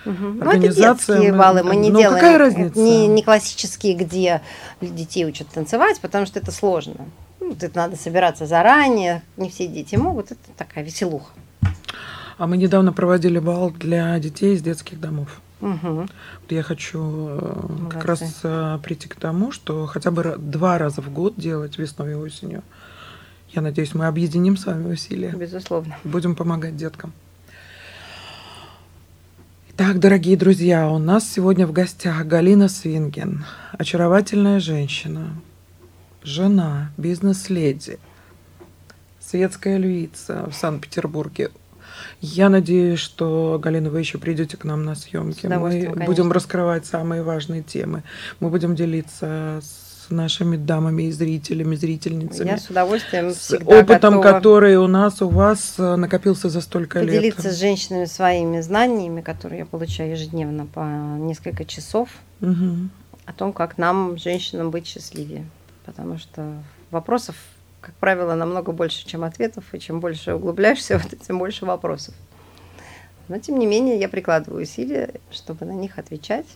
Угу. 0.06 0.40
Организация, 0.40 0.44
ну, 0.44 0.52
это 0.54 0.94
детские 0.94 1.32
баллы, 1.34 1.62
мы 1.64 1.76
не 1.76 1.90
ну, 1.90 1.98
делаем. 1.98 2.14
Какая 2.14 2.38
разница? 2.38 2.78
Не, 2.78 3.06
не 3.08 3.22
классические, 3.22 3.94
где 3.94 4.40
детей 4.80 5.26
учат 5.26 5.48
танцевать, 5.48 6.00
потому 6.00 6.24
что 6.24 6.38
это 6.38 6.50
сложно. 6.50 7.06
Ну, 7.48 7.56
это 7.58 7.70
надо 7.74 7.96
собираться 7.96 8.46
заранее, 8.46 9.22
не 9.38 9.48
все 9.48 9.66
дети 9.66 9.96
могут, 9.96 10.32
это 10.32 10.50
такая 10.56 10.84
веселуха. 10.84 11.32
А 12.36 12.46
мы 12.46 12.58
недавно 12.58 12.92
проводили 12.92 13.38
бал 13.38 13.70
для 13.70 14.18
детей 14.18 14.54
из 14.54 14.62
детских 14.62 15.00
домов. 15.00 15.40
Угу. 15.60 16.06
Я 16.50 16.62
хочу 16.62 17.02
Молодцы. 17.02 17.88
как 17.90 18.04
раз 18.04 18.20
прийти 18.82 19.08
к 19.08 19.16
тому, 19.16 19.50
что 19.50 19.86
хотя 19.86 20.10
бы 20.10 20.36
два 20.38 20.78
раза 20.78 21.00
в 21.00 21.10
год 21.10 21.34
делать 21.36 21.78
весной 21.78 22.12
и 22.12 22.14
осенью. 22.14 22.62
Я 23.50 23.62
надеюсь, 23.62 23.94
мы 23.94 24.06
объединим 24.06 24.56
с 24.58 24.66
вами 24.66 24.92
усилия. 24.92 25.30
Безусловно. 25.30 25.96
Будем 26.04 26.36
помогать 26.36 26.76
деткам. 26.76 27.12
Так, 29.74 30.00
дорогие 30.00 30.36
друзья, 30.36 30.90
у 30.90 30.98
нас 30.98 31.26
сегодня 31.26 31.66
в 31.66 31.72
гостях 31.72 32.26
Галина 32.26 32.68
Свинген, 32.68 33.44
очаровательная 33.72 34.60
женщина, 34.60 35.30
жена, 36.22 36.90
бизнес-леди, 36.96 37.98
светская 39.20 39.78
львица 39.78 40.48
в 40.50 40.54
Санкт-Петербурге. 40.54 41.50
Я 42.20 42.48
надеюсь, 42.48 43.00
что, 43.00 43.58
Галина, 43.62 43.90
вы 43.90 44.00
еще 44.00 44.18
придете 44.18 44.56
к 44.56 44.64
нам 44.64 44.84
на 44.84 44.94
съемки. 44.94 45.46
Мы 45.46 45.70
конечно. 45.70 46.04
будем 46.04 46.32
раскрывать 46.32 46.86
самые 46.86 47.22
важные 47.22 47.62
темы. 47.62 48.02
Мы 48.40 48.50
будем 48.50 48.74
делиться 48.74 49.60
с 49.62 50.10
нашими 50.10 50.56
дамами 50.56 51.04
и 51.04 51.12
зрителями, 51.12 51.76
зрительницами. 51.76 52.48
Я 52.48 52.58
с 52.58 52.70
удовольствием 52.70 53.30
с 53.32 53.52
опытом, 53.52 54.20
готова 54.20 54.22
который 54.22 54.76
у 54.76 54.86
нас, 54.86 55.20
у 55.22 55.28
вас 55.28 55.74
э, 55.78 55.96
накопился 55.96 56.48
за 56.48 56.60
столько 56.60 57.00
поделиться 57.00 57.26
лет. 57.26 57.36
Поделиться 57.36 57.56
с 57.56 57.60
женщинами 57.60 58.04
своими 58.06 58.60
знаниями, 58.60 59.20
которые 59.20 59.60
я 59.60 59.66
получаю 59.66 60.12
ежедневно 60.12 60.66
по 60.66 60.80
несколько 61.18 61.64
часов, 61.64 62.08
угу. 62.40 62.88
о 63.26 63.32
том, 63.32 63.52
как 63.52 63.76
нам, 63.76 64.16
женщинам, 64.16 64.70
быть 64.70 64.86
счастливее. 64.86 65.44
Потому 65.88 66.18
что 66.18 66.62
вопросов, 66.90 67.34
как 67.80 67.94
правило, 67.94 68.34
намного 68.34 68.72
больше, 68.72 69.06
чем 69.06 69.24
ответов, 69.24 69.64
и 69.72 69.80
чем 69.80 70.00
больше 70.00 70.34
углубляешься 70.34 70.98
в 70.98 71.06
это, 71.06 71.16
тем 71.16 71.38
больше 71.38 71.64
вопросов. 71.64 72.14
Но, 73.28 73.38
тем 73.38 73.58
не 73.58 73.66
менее, 73.66 73.98
я 73.98 74.08
прикладываю 74.08 74.62
усилия, 74.62 75.14
чтобы 75.30 75.64
на 75.64 75.72
них 75.72 75.98
отвечать 75.98 76.46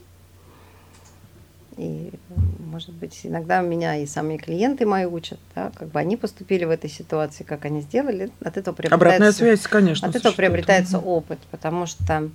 и, 1.78 2.12
может 2.58 2.92
быть, 2.92 3.20
иногда 3.24 3.62
меня 3.62 3.96
и 3.96 4.06
самые 4.06 4.38
клиенты 4.38 4.84
мои 4.84 5.06
учат, 5.06 5.38
да, 5.54 5.72
как 5.74 5.88
бы 5.88 5.98
они 5.98 6.18
поступили 6.18 6.64
в 6.64 6.70
этой 6.70 6.90
ситуации, 6.90 7.44
как 7.44 7.64
они 7.64 7.80
сделали, 7.80 8.30
от 8.40 8.58
этого 8.58 8.74
приобретается... 8.74 8.94
Обратная 8.94 9.32
связь, 9.32 9.62
конечно. 9.62 10.08
От 10.08 10.14
этого 10.14 10.34
приобретается 10.34 10.98
опыт, 10.98 11.38
потому 11.50 11.86
что 11.86 12.28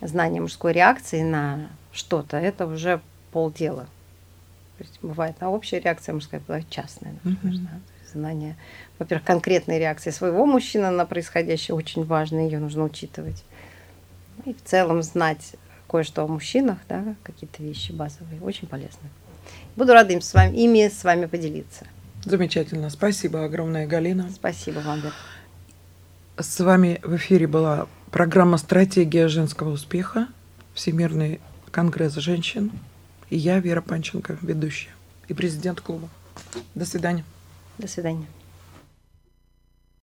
знание 0.00 0.42
мужской 0.42 0.72
реакции 0.72 1.22
на 1.22 1.68
что-то, 1.92 2.36
это 2.36 2.66
уже 2.66 3.00
полдела. 3.30 3.86
То 4.80 4.86
есть 4.86 4.98
бывает 5.02 5.36
а 5.40 5.50
общая 5.50 5.78
реакция 5.78 6.14
мужская, 6.14 6.40
бывает 6.40 6.64
частная, 6.70 7.12
например, 7.22 7.58
uh-huh. 7.58 7.64
да, 7.64 7.80
знание, 8.10 8.56
во-первых, 8.98 9.26
конкретной 9.26 9.78
реакции 9.78 10.08
своего 10.08 10.46
мужчины 10.46 10.88
на 10.88 11.04
происходящее 11.04 11.74
очень 11.74 12.02
важно, 12.02 12.38
ее 12.38 12.58
нужно 12.60 12.84
учитывать. 12.84 13.44
И 14.46 14.54
в 14.54 14.64
целом 14.64 15.02
знать 15.02 15.56
кое-что 15.86 16.24
о 16.24 16.28
мужчинах, 16.28 16.78
да, 16.88 17.14
какие-то 17.24 17.62
вещи 17.62 17.92
базовые, 17.92 18.40
очень 18.40 18.68
полезны. 18.68 19.10
Буду 19.76 19.92
рада 19.92 20.14
им 20.14 20.22
с 20.22 20.32
вами, 20.32 20.56
ими 20.56 20.88
с 20.88 21.04
вами 21.04 21.26
поделиться. 21.26 21.84
Замечательно. 22.24 22.88
Спасибо 22.88 23.44
огромное, 23.44 23.86
Галина. 23.86 24.30
Спасибо 24.34 24.78
вам, 24.78 25.00
Вера. 25.00 25.12
С 26.38 26.58
вами 26.58 27.00
в 27.02 27.16
эфире 27.16 27.46
была 27.46 27.86
программа 28.10 28.56
«Стратегия 28.56 29.28
женского 29.28 29.72
успеха», 29.72 30.28
Всемирный 30.72 31.38
конгресс 31.70 32.14
женщин. 32.14 32.70
И 33.30 33.36
я, 33.36 33.60
Вера 33.60 33.80
Панченко, 33.80 34.38
ведущая 34.42 34.90
и 35.28 35.34
президент 35.34 35.80
клуба. 35.80 36.08
До 36.74 36.84
свидания. 36.84 37.24
До 37.78 37.86
свидания. 37.86 38.26